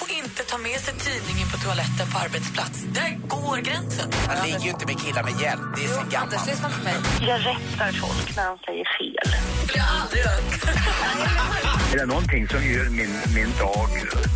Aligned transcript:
får 0.00 0.10
inte 0.10 0.42
ta 0.42 0.58
med 0.58 0.78
sig 0.80 0.94
tidningen 1.08 1.48
på 1.52 1.56
toaletten 1.64 2.06
på 2.12 2.16
arbetsplats. 2.24 2.78
Där 2.98 3.10
går 3.34 3.56
gränsen. 3.68 4.08
Man 4.28 4.38
ligger 4.46 4.64
ju 4.66 4.70
inte 4.76 4.86
med 4.90 4.98
killar 5.04 5.22
med 5.28 5.36
hjälm. 5.42 5.64
Det 5.76 5.84
är 5.84 5.88
så 5.88 6.04
gammalt. 6.14 6.46
lyssna 6.46 6.68
på 6.76 6.80
mig. 6.88 6.96
Jag 7.30 7.38
rättar 7.50 7.90
folk 8.04 8.26
när 8.36 8.46
de 8.50 8.54
säger 8.66 8.86
fel. 8.98 9.26
Det 9.30 9.66
skulle 9.66 9.82
jag 9.84 9.90
aldrig 10.00 10.20
göra. 10.26 10.40
Är 11.92 11.98
det 11.98 12.06
någonting 12.06 12.48
som 12.48 12.60
gör 12.72 12.88
min, 13.00 13.14
min 13.34 13.50
dag 13.58 13.88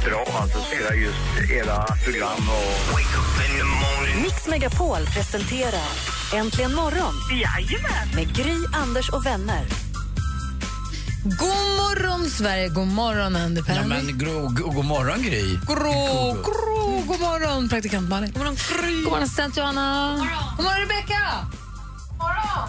bra 0.04 0.24
alltså, 0.40 0.58
så 0.58 0.74
är 0.74 0.90
det 0.90 0.96
just 0.96 1.50
era 1.50 1.86
program. 2.04 2.42
Och... 2.58 3.00
Mix 4.22 4.48
Megapol 4.48 5.06
presenterar 5.14 5.90
Äntligen 6.34 6.74
morgon 6.74 7.14
Jajamän! 7.30 8.08
med 8.14 8.36
Gry, 8.36 8.56
Anders 8.72 9.10
och 9.10 9.26
vänner. 9.26 9.87
God 11.24 11.48
morgon, 11.76 12.30
Sverige! 12.30 12.68
God 12.68 12.86
morgon, 12.88 13.36
Andy 13.36 13.60
Ja, 13.60 13.64
Perry. 13.66 13.86
men 13.88 14.18
gro, 14.18 14.48
go, 14.48 14.70
god 14.70 14.84
morgon, 14.84 15.22
Gry. 15.22 15.58
Gro, 15.66 16.32
gro, 16.42 17.02
god 17.06 17.20
morgon, 17.20 17.68
praktikant 17.68 18.08
Malin. 18.08 18.30
God 18.30 18.38
morgon, 18.38 18.56
God 18.80 19.04
morgon 19.04 19.22
assistent 19.22 19.56
Johanna. 19.56 20.16
God 20.56 20.64
morgon, 20.64 20.80
Rebecka! 20.80 21.46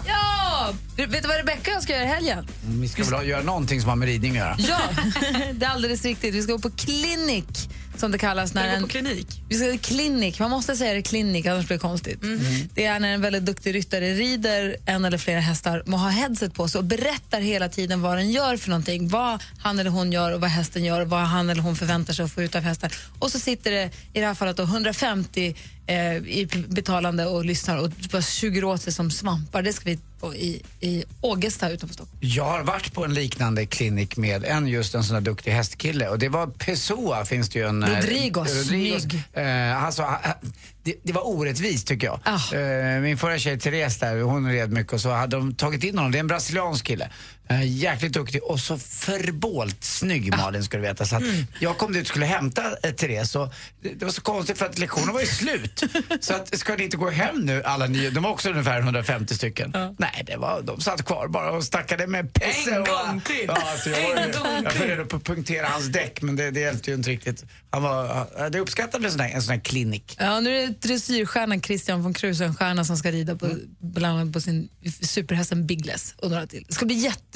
Ja! 0.06 0.72
Vet 0.96 1.22
du 1.22 1.28
vad 1.28 1.36
Rebecka 1.36 1.80
ska 1.80 1.92
göra 1.92 2.02
i 2.04 2.06
helgen? 2.06 2.46
Vi 2.62 2.88
ska 2.88 3.04
väl 3.04 3.28
göra 3.28 3.42
någonting 3.42 3.80
som 3.80 3.88
har 3.88 3.96
med 3.96 4.08
ridning 4.08 4.38
att 4.38 4.60
göra. 4.60 4.78
Ja, 4.94 5.02
det 5.52 5.66
är 5.66 5.70
alldeles 5.70 6.04
riktigt. 6.04 6.34
Vi 6.34 6.42
ska 6.42 6.52
gå 6.52 6.58
på 6.58 6.70
klinik, 6.70 7.70
som 8.00 8.12
det 8.12 8.18
kallas. 8.18 8.54
När 8.54 8.68
en, 8.68 8.82
på 8.82 8.88
klinik? 8.88 9.42
klinik, 9.82 10.38
man 10.38 10.50
måste 10.50 10.76
säga 10.76 10.94
det 10.94 11.02
klinik, 11.02 11.46
annars 11.46 11.66
blir 11.66 11.76
det 11.76 11.80
konstigt. 11.80 12.20
Det 12.74 12.84
är 12.84 13.00
när 13.00 13.14
en 13.14 13.20
väldigt 13.20 13.46
duktig 13.46 13.74
ryttare 13.74 14.14
rider 14.14 14.76
en 14.86 15.04
eller 15.04 15.18
flera 15.18 15.40
hästar, 15.40 15.82
må 15.86 15.96
ha 15.96 16.08
headset 16.08 16.54
på 16.54 16.68
sig 16.68 16.78
och 16.78 16.84
berättar 16.84 17.40
hela 17.40 17.68
tiden 17.68 18.02
vad 18.02 18.16
den 18.16 18.30
gör 18.30 18.56
för 18.56 18.70
någonting. 18.70 19.08
Vad 19.08 19.42
han 19.58 19.78
eller 19.78 19.90
hon 19.90 20.12
gör 20.12 20.32
och 20.32 20.40
vad 20.40 20.50
hästen 20.50 20.84
gör 20.84 21.00
och 21.00 21.08
vad 21.08 21.20
han 21.20 21.50
eller 21.50 21.62
hon 21.62 21.76
förväntar 21.76 22.14
sig 22.14 22.24
att 22.24 22.32
få 22.32 22.42
ut 22.42 22.56
av 22.56 22.62
hästen. 22.62 22.90
Och 23.18 23.32
så 23.32 23.38
sitter 23.38 23.70
det 23.70 23.90
i 24.12 24.20
det 24.20 24.26
här 24.26 24.34
fallet 24.34 24.56
då 24.56 24.62
150 24.62 25.54
eh, 25.86 26.16
i 26.16 26.48
betalande 26.68 27.26
och 27.26 27.44
lyssnar 27.44 27.76
och 27.76 27.90
bara 28.12 28.22
suger 28.22 28.64
åt 28.64 28.82
sig 28.82 28.92
som 28.92 29.10
svampar. 29.10 29.62
Det 29.62 29.72
ska 29.72 29.90
vi 29.90 29.98
på 30.20 30.34
i, 30.34 30.62
i 30.80 31.04
Ågesta 31.20 31.70
utanför 31.70 31.94
Stockholm. 31.94 32.18
Jag 32.20 32.44
har 32.44 32.62
varit 32.62 32.92
på 32.92 33.04
en 33.04 33.14
liknande 33.14 33.66
klinik 33.66 34.16
med 34.16 34.44
en 34.44 34.66
just 34.66 34.94
en 34.94 35.04
sån 35.04 35.14
där 35.14 35.20
duktig 35.20 35.50
hästkille 35.50 36.08
och 36.08 36.18
det 36.18 36.28
var 36.28 36.46
Pessoa 36.46 37.24
finns 37.24 37.48
det 37.48 37.58
ju 37.58 37.68
en... 37.68 37.82
eh, 37.82 37.88
Rodrigo, 37.96 38.44
snygg. 38.44 39.22
Eh, 39.32 39.84
alltså, 39.84 40.02
eh, 40.02 40.30
det, 40.82 40.94
det 41.02 41.12
var 41.12 41.28
orättvist 41.28 41.86
tycker 41.86 42.06
jag. 42.06 42.20
Ah. 42.24 42.54
Eh, 42.56 43.00
min 43.00 43.18
förra 43.18 43.38
tjej 43.38 43.58
Therese 43.58 43.98
där, 43.98 44.20
hon 44.20 44.52
red 44.52 44.72
mycket 44.72 44.92
och 44.92 45.00
så 45.00 45.10
hade 45.10 45.36
de 45.36 45.54
tagit 45.54 45.84
in 45.84 45.98
honom, 45.98 46.12
det 46.12 46.18
är 46.18 46.20
en 46.20 46.26
brasiliansk 46.26 46.84
kille. 46.84 47.10
Eh, 47.50 47.62
jäkligt 47.64 48.12
duktig 48.12 48.42
och 48.42 48.60
så 48.60 48.78
förbålt 48.78 49.84
snygg 49.84 50.36
Malin 50.36 50.64
ska 50.64 50.76
du 50.76 50.82
veta. 50.82 51.04
Så 51.06 51.16
att 51.16 51.22
Jag 51.58 51.78
kom 51.78 51.92
dit 51.92 52.02
och 52.02 52.08
skulle 52.08 52.26
hämta 52.26 52.62
eh, 52.82 52.90
Therese 52.90 53.36
och 53.36 53.54
det, 53.80 54.04
var 54.04 54.12
så 54.12 54.20
konstigt 54.20 54.58
för 54.58 54.66
att 54.66 54.78
lektionen 54.78 55.14
var 55.14 55.20
ju 55.20 55.26
slut. 55.26 55.82
så 56.20 56.34
att 56.34 56.58
ska 56.58 56.74
ni 56.74 56.84
inte 56.84 56.96
gå 56.96 57.10
hem 57.10 57.40
nu 57.40 57.62
alla 57.62 57.86
nio? 57.86 58.10
De 58.10 58.22
var 58.22 58.30
också 58.30 58.50
ungefär 58.50 58.80
150 58.80 59.34
stycken. 59.34 59.72
Nej, 59.98 60.24
det 60.26 60.36
var, 60.36 60.62
de 60.62 60.80
satt 60.80 61.04
kvar 61.04 61.28
bara 61.28 61.50
och 61.50 61.64
stackade 61.64 62.06
med 62.06 62.32
pisse. 62.32 62.74
En 62.74 62.84
gång 62.84 63.20
till! 63.20 63.44
Ja, 63.48 63.58
alltså 63.72 63.90
jag 63.90 64.08
var, 64.08 64.16
En 64.16 64.32
gång 64.32 64.64
jag 64.64 64.72
funderade 64.72 65.04
på 65.04 65.16
att 65.16 65.24
punktera 65.24 65.66
hans 65.66 65.86
däck 65.86 66.22
men 66.22 66.36
det, 66.36 66.50
det 66.50 66.60
hjälpte 66.60 66.90
ju 66.90 66.96
inte 66.96 67.10
riktigt. 67.10 67.44
Han 67.70 67.82
var, 67.82 68.26
det 68.50 68.60
uppskattade 68.60 69.04
en 69.06 69.10
sån 69.10 69.20
här, 69.20 69.30
en 69.30 69.42
sån 69.42 69.54
här 69.54 69.60
klinik. 69.60 70.16
Ja, 70.18 70.40
nu 70.40 70.56
är 70.56 70.66
det 70.66 70.82
dressyrstjärnan 70.82 71.62
Christian 71.62 72.02
von 72.02 72.14
Krusenstjerna 72.14 72.84
som 72.84 72.96
ska 72.96 73.10
rida 73.10 73.36
på, 73.36 73.48
bland 73.78 74.18
annat 74.18 74.32
på 74.32 74.40
sin 74.40 74.68
superhästen 75.02 75.66
Bigless 75.66 76.14
och 76.18 76.30
några 76.30 76.46
till. 76.46 76.64
Det 76.68 76.74
ska 76.74 76.86
bli 76.86 76.94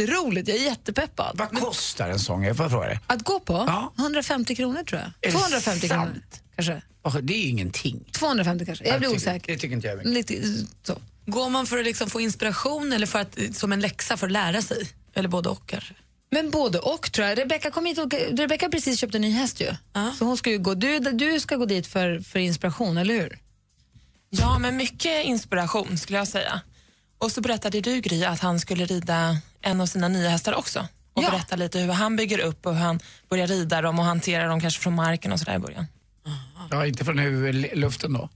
jätteroligt, 0.09 0.49
jag 0.49 0.57
är 0.57 0.63
jättepeppad. 0.65 1.37
Vad 1.39 1.61
kostar 1.61 2.09
en 2.11 2.19
sån? 2.19 2.43
Jag 2.43 2.57
får 2.57 2.69
fråga 2.69 2.87
det. 2.89 3.01
Att 3.07 3.23
gå 3.23 3.41
på? 3.41 3.65
Ja. 3.67 3.93
150 3.99 4.55
kronor 4.55 4.83
tror 4.83 5.01
jag. 5.01 5.11
det 5.21 5.31
250 5.39 5.89
kronor 5.89 6.05
sant? 6.05 6.43
kanske. 6.57 6.83
Åh, 7.05 7.17
Det 7.17 7.35
är 7.35 7.39
ju 7.39 7.49
ingenting. 7.49 8.05
250 8.13 8.67
kanske, 8.67 8.85
jag 8.89 8.99
blir 8.99 9.09
tycker- 9.09 9.17
osäker. 9.21 9.53
Det 9.53 9.59
tycker 9.59 9.75
inte 9.77 9.87
jag 9.89 10.01
är. 10.01 10.05
Lite, 10.05 10.35
så. 10.83 10.99
Går 11.27 11.49
man 11.49 11.67
för 11.67 11.79
att 11.79 11.85
liksom 11.85 12.11
få 12.11 12.21
inspiration 12.21 12.93
eller 12.93 13.07
för 13.07 13.19
att, 13.19 13.39
som 13.53 13.73
en 13.73 13.81
läxa 13.81 14.17
för 14.17 14.27
att 14.27 14.33
lära 14.33 14.63
sig? 14.63 14.89
Eller 15.15 15.29
både 15.29 15.49
och 15.49 15.67
kanske? 15.67 15.95
Men 16.31 16.51
både 16.51 16.79
och 16.79 17.13
tror 17.13 17.27
jag. 17.29 17.39
Rebecca 17.39 17.71
kom 17.71 17.87
hit 17.87 17.99
och, 17.99 18.15
Rebecca 18.15 18.67
har 18.67 18.71
precis 18.71 18.99
köpt 19.01 19.15
en 19.15 19.21
ny 19.21 19.31
häst 19.31 19.61
ju. 19.61 19.71
Ja. 19.93 20.13
Så 20.19 20.25
hon 20.25 20.37
ska 20.37 20.51
ju 20.51 20.59
gå, 20.59 20.75
du, 20.75 20.99
du 20.99 21.41
ska 21.41 21.57
gå 21.57 21.67
dit 21.67 21.87
för, 21.87 22.21
för 22.21 22.39
inspiration, 22.39 22.97
eller 22.99 23.15
hur? 23.15 23.39
Ja, 24.31 24.59
men 24.59 24.77
mycket 24.77 25.25
inspiration 25.25 25.99
skulle 25.99 26.19
jag 26.19 26.29
säga. 26.29 26.61
Och 27.19 27.33
så 27.33 27.41
berättade 27.41 27.81
du 27.81 28.01
Gry 28.01 28.25
att 28.25 28.41
han 28.41 28.61
skulle 28.61 28.85
rida 28.87 29.37
en 29.63 29.81
av 29.81 29.87
sina 29.87 30.09
nya 30.09 30.29
hästar 30.31 30.55
också. 30.55 30.89
Och 31.13 31.23
Ja. 31.23 31.31
berätta 31.31 31.57
lite 31.57 31.79
hur 31.79 31.93
han 31.93 32.17
bygger 32.17 32.39
upp 32.39 32.67
och 32.67 32.75
hur 32.75 32.81
han 32.83 33.01
börjar 33.29 33.47
rida 33.47 33.81
dem 33.83 33.99
och 33.99 34.05
hanterar 34.05 34.49
dem 34.49 34.61
kanske 34.61 34.81
från 34.81 34.95
marken 34.95 35.33
och 35.33 35.39
sådär 35.39 35.57
i 35.57 35.59
början. 35.59 35.87
Ja, 36.71 36.87
inte 36.87 37.05
från 37.05 37.19
huvud, 37.19 37.79
luften 37.79 38.13
då? 38.13 38.29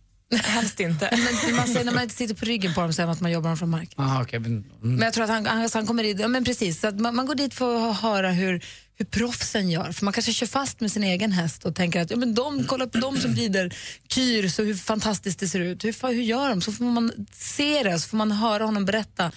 Helst 0.44 0.80
inte. 0.80 1.08
Men 1.46 1.56
man 1.56 1.66
säger, 1.66 1.84
när 1.84 1.92
man 1.92 2.02
inte 2.02 2.14
sitter 2.14 2.34
på 2.34 2.44
ryggen 2.44 2.74
på 2.74 2.80
dem 2.80 2.92
säger 2.92 3.06
man 3.06 3.14
att 3.14 3.20
man 3.20 3.30
jobbar 3.30 3.50
dem 3.50 3.56
från 3.56 3.70
marken. 3.70 4.04
Aha, 4.04 4.22
okej, 4.22 4.38
men, 4.38 4.52
mm. 4.52 4.64
Men 4.80 4.98
jag 5.02 5.12
tror 5.12 5.24
att 5.24 5.30
han, 5.30 5.46
han, 5.46 5.68
han 5.74 5.86
kommer 5.86 6.02
rida, 6.02 6.22
ja, 6.22 6.28
men 6.28 6.44
precis, 6.44 6.80
så 6.80 6.86
att 6.88 7.00
man, 7.00 7.16
man 7.16 7.26
går 7.26 7.34
dit 7.34 7.54
för 7.54 7.90
att 7.90 8.00
höra 8.00 8.30
hur, 8.30 8.64
hur 8.98 9.04
proffsen 9.04 9.70
gör. 9.70 9.92
För 9.92 10.04
man 10.04 10.14
kanske 10.14 10.32
kör 10.32 10.46
fast 10.46 10.80
med 10.80 10.92
sin 10.92 11.04
egen 11.04 11.32
häst 11.32 11.64
och 11.64 11.74
tänker 11.74 12.00
att 12.00 12.10
ja, 12.10 12.16
men 12.16 12.34
de, 12.34 12.64
kolla 12.64 12.86
på 12.86 12.98
de 12.98 13.16
som 13.16 13.34
rider 13.34 13.74
kyr, 14.08 14.48
så 14.48 14.62
hur 14.62 14.74
fantastiskt 14.74 15.40
det 15.40 15.48
ser 15.48 15.60
ut. 15.60 15.84
Hur, 15.84 16.12
hur 16.12 16.22
gör 16.22 16.48
de? 16.48 16.60
Så 16.60 16.72
får 16.72 16.84
man 16.84 17.26
se 17.32 17.82
det, 17.82 17.98
så 17.98 18.08
får 18.08 18.16
man 18.16 18.32
höra 18.32 18.64
honom 18.64 18.84
berätta 18.84 19.32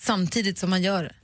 samtidigt 0.00 0.58
som 0.58 0.70
man 0.70 0.82
gör 0.82 1.04
det. 1.04 1.14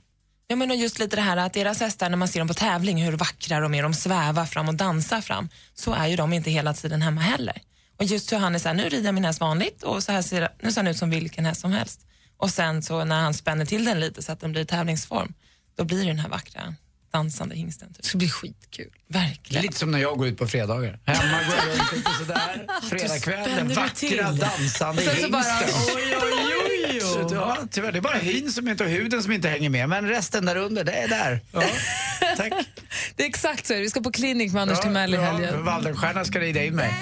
Jag 0.47 0.57
menar 0.57 0.75
just 0.75 0.99
lite 0.99 1.15
det 1.15 1.21
här 1.21 1.37
att 1.37 1.53
deras 1.53 1.79
hästar 1.79 2.09
när 2.09 2.17
man 2.17 2.27
ser 2.27 2.39
dem 2.39 2.47
på 2.47 2.53
tävling, 2.53 3.03
hur 3.03 3.11
vackra 3.11 3.59
de 3.59 3.73
är, 3.73 3.83
de 3.83 3.93
svävar 3.93 4.45
fram 4.45 4.67
och 4.67 4.75
dansar 4.75 5.21
fram, 5.21 5.49
så 5.73 5.93
är 5.93 6.07
ju 6.07 6.15
de 6.15 6.33
inte 6.33 6.51
hela 6.51 6.73
tiden 6.73 7.01
hemma 7.01 7.21
heller. 7.21 7.61
Och 7.97 8.05
just 8.05 8.33
hur 8.33 8.37
han 8.37 8.55
är 8.55 8.59
så 8.59 8.67
här, 8.67 8.75
nu 8.75 8.83
rider 8.83 9.05
jag 9.05 9.15
min 9.15 9.25
häst 9.25 9.39
vanligt 9.39 9.83
och 9.83 10.03
så 10.03 10.11
här 10.11 10.21
ser, 10.21 10.49
nu 10.61 10.71
ser 10.71 10.81
han 10.81 10.87
ut 10.87 10.97
som 10.97 11.09
vilken 11.09 11.45
häst 11.45 11.61
som 11.61 11.71
helst. 11.71 12.01
Och 12.37 12.49
sen 12.49 12.83
så 12.83 13.05
när 13.05 13.21
han 13.21 13.33
spänner 13.33 13.65
till 13.65 13.85
den 13.85 13.99
lite 13.99 14.23
så 14.23 14.31
att 14.31 14.39
den 14.39 14.51
blir 14.51 14.65
tävlingsform, 14.65 15.33
då 15.77 15.83
blir 15.83 15.99
det 15.99 16.07
den 16.07 16.19
här 16.19 16.29
vackra 16.29 16.75
dansande 17.15 17.55
hingsten. 17.55 17.87
Typ. 17.93 18.01
Det 18.01 18.07
ska 18.07 18.17
bli 18.17 18.29
skitkul. 18.29 18.89
Verkligen. 19.07 19.61
lite 19.61 19.77
som 19.77 19.91
när 19.91 19.99
jag 19.99 20.17
går 20.17 20.27
ut 20.27 20.37
på 20.37 20.47
fredagar. 20.47 20.99
Hemma 21.05 21.37
går 21.47 21.55
jag 21.57 21.67
runt 21.67 21.91
lite 21.93 22.11
sådär. 22.19 22.67
Fredagkväll, 22.89 23.49
den 23.55 23.73
vackra 23.73 24.31
dansande 24.31 25.01
bara, 25.29 25.41
hingsten. 25.41 25.95
oj, 25.95 26.17
oj, 26.21 26.55
oj, 26.91 26.99
Så, 27.01 27.29
Ja, 27.35 27.57
tyvärr, 27.71 27.91
det 27.91 27.99
är 27.99 28.01
bara 28.01 28.17
hyn 28.17 28.51
som 28.51 28.67
inte 28.67 28.83
och 28.83 28.89
huden 28.89 29.23
som 29.23 29.31
inte 29.31 29.49
hänger 29.49 29.69
med, 29.69 29.89
men 29.89 30.07
resten 30.07 30.45
där 30.45 30.55
under, 30.55 30.83
det 30.83 30.91
är 30.91 31.07
där. 31.07 31.39
Ja, 31.51 31.61
tack. 32.37 32.53
Det 33.15 33.23
är 33.23 33.27
exakt 33.27 33.67
så. 33.67 33.73
Vi 33.73 33.89
ska 33.89 34.01
på 34.01 34.11
klinik 34.11 34.53
med 34.53 34.61
Anders 34.61 34.77
Ja, 34.77 34.83
Timell 34.83 35.13
i 35.13 35.17
ja, 35.17 35.23
helgen. 35.23 35.65
Wallenstierna 35.65 36.25
ska 36.25 36.39
rida 36.39 36.63
in 36.63 36.75
mig. 36.75 36.93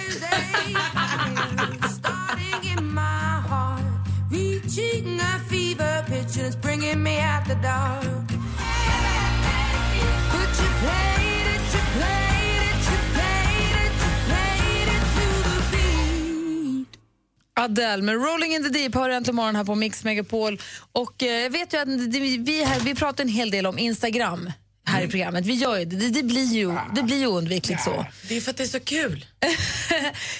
Adele 17.55 18.03
med 18.03 18.15
Rolling 18.15 18.53
in 18.55 18.63
the 18.63 18.69
deep 18.69 18.95
hör 18.95 19.09
äntligen 19.09 19.35
morgon 19.35 19.55
här 19.55 19.63
på 19.63 19.75
Mix 19.75 20.03
Megapol. 20.03 20.61
Och 20.91 21.23
eh, 21.23 21.41
jag 21.41 21.49
vet 21.49 21.73
ju 21.73 21.77
att 21.77 21.87
vi, 21.87 22.63
här, 22.63 22.79
vi 22.79 22.95
pratar 22.95 23.23
en 23.23 23.29
hel 23.29 23.51
del 23.51 23.65
om 23.65 23.79
Instagram 23.79 24.51
här 24.85 25.01
i 25.01 25.07
programmet. 25.07 25.45
Vi 25.45 25.53
gör 25.53 25.77
ju 25.77 25.85
det. 25.85 25.95
Det, 25.95 26.09
det 26.09 26.23
blir 26.23 26.53
ju, 26.53 26.77
det 26.95 27.03
blir 27.03 27.17
ju 27.17 27.27
oundvikligt 27.27 27.83
så. 27.83 28.05
Det 28.29 28.37
är 28.37 28.41
för 28.41 28.51
att 28.51 28.57
det 28.57 28.63
är 28.63 28.67
så 28.67 28.79
kul. 28.79 29.25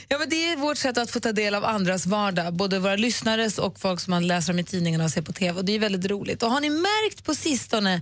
Ja, 0.08 0.18
men 0.18 0.30
det 0.30 0.36
är 0.52 0.58
vårt 0.58 0.78
sätt 0.78 0.98
att 0.98 1.12
få 1.12 1.20
ta 1.20 1.32
del 1.32 1.56
av 1.56 1.66
andras 1.66 2.06
vardag, 2.06 2.54
både 2.54 2.80
våra 2.80 2.96
lyssnares 2.96 3.58
och 3.58 3.80
folk 3.80 4.00
som 4.00 4.12
man 4.12 4.28
läser 4.28 4.54
om 4.54 4.60
i 4.60 4.64
tidningarna 4.64 5.04
och 5.04 5.12
ser 5.12 5.22
på 5.22 5.34
TV. 5.34 5.60
Och 5.60 5.66
det 5.66 5.72
är 5.72 5.80
väldigt 5.80 6.12
roligt. 6.12 6.44
Och 6.44 6.52
har 6.52 6.62
ni 6.62 6.70
märkt 6.70 7.24
på 7.24 7.36
sistone 7.36 8.02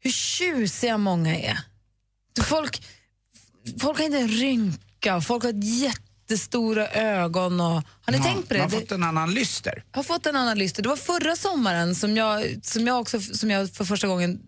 hur 0.00 0.10
tjusiga 0.10 0.98
många 0.98 1.36
är? 1.36 1.58
Folk, 2.42 2.82
folk 3.80 3.98
har 3.98 4.04
inte 4.04 4.18
en 4.18 4.28
rynka, 4.28 5.20
folk 5.20 5.44
har 5.44 5.52
jättestora 6.30 6.88
ögon. 6.88 7.60
Och, 7.60 7.66
har 7.66 8.10
ni 8.12 8.16
Ja, 8.18 8.24
tänkt 8.24 8.48
på 8.48 8.54
det? 8.54 8.60
Man 8.60 8.70
har 8.70 8.80
fått 8.80 8.92
en 8.92 9.02
annan 9.02 9.34
lyster. 9.34 9.84
har 9.90 10.02
fått 10.02 10.26
en 10.26 10.36
annan 10.36 10.58
lyster. 10.58 10.82
Det 10.82 10.88
var 10.88 10.96
förra 10.96 11.36
sommaren 11.36 11.94
som 11.94 12.16
jag, 12.16 12.60
som 12.62 12.86
jag, 12.86 13.00
också, 13.00 13.20
som 13.20 13.50
jag 13.50 13.70
för 13.70 13.84
första 13.84 14.06
gången 14.06 14.40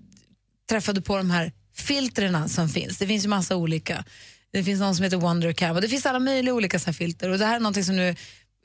träffade 0.69 1.01
på 1.01 1.17
de 1.17 1.31
här 1.31 1.53
filtrerna 1.77 2.49
som 2.49 2.69
finns. 2.69 2.99
Det 2.99 3.07
finns 3.07 3.25
ju 3.25 3.29
massa 3.29 3.57
olika. 3.57 4.05
Det 4.53 4.65
finns 4.65 4.81
någon 4.81 4.97
som 4.97 5.05
heter 5.05 5.17
Wondercam 5.17 5.77
och 5.77 5.83
det 5.83 5.89
finns 5.89 6.07
alla 6.07 6.19
möjliga 6.19 6.55
olika 6.55 6.79
så 6.79 6.87
här 6.87 6.93
filter. 6.93 7.31
Och 7.31 7.39
det 7.39 7.47
här 7.47 7.57
är 7.57 7.61
någonting 7.61 7.85
som 7.85 7.97
nu 7.97 8.17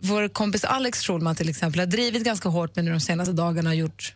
vår 0.02 0.28
kompis 0.28 0.64
Alex 0.64 1.00
Schulman 1.04 1.36
till 1.36 1.50
exempel 1.50 1.80
har 1.80 1.86
drivit 1.88 2.24
ganska 2.24 2.50
hårt 2.50 2.76
med 2.76 2.86
nu 2.86 2.92
de 2.92 3.00
senaste 3.00 3.34
dagarna 3.34 3.70
och 3.70 3.76
gjort 3.76 4.16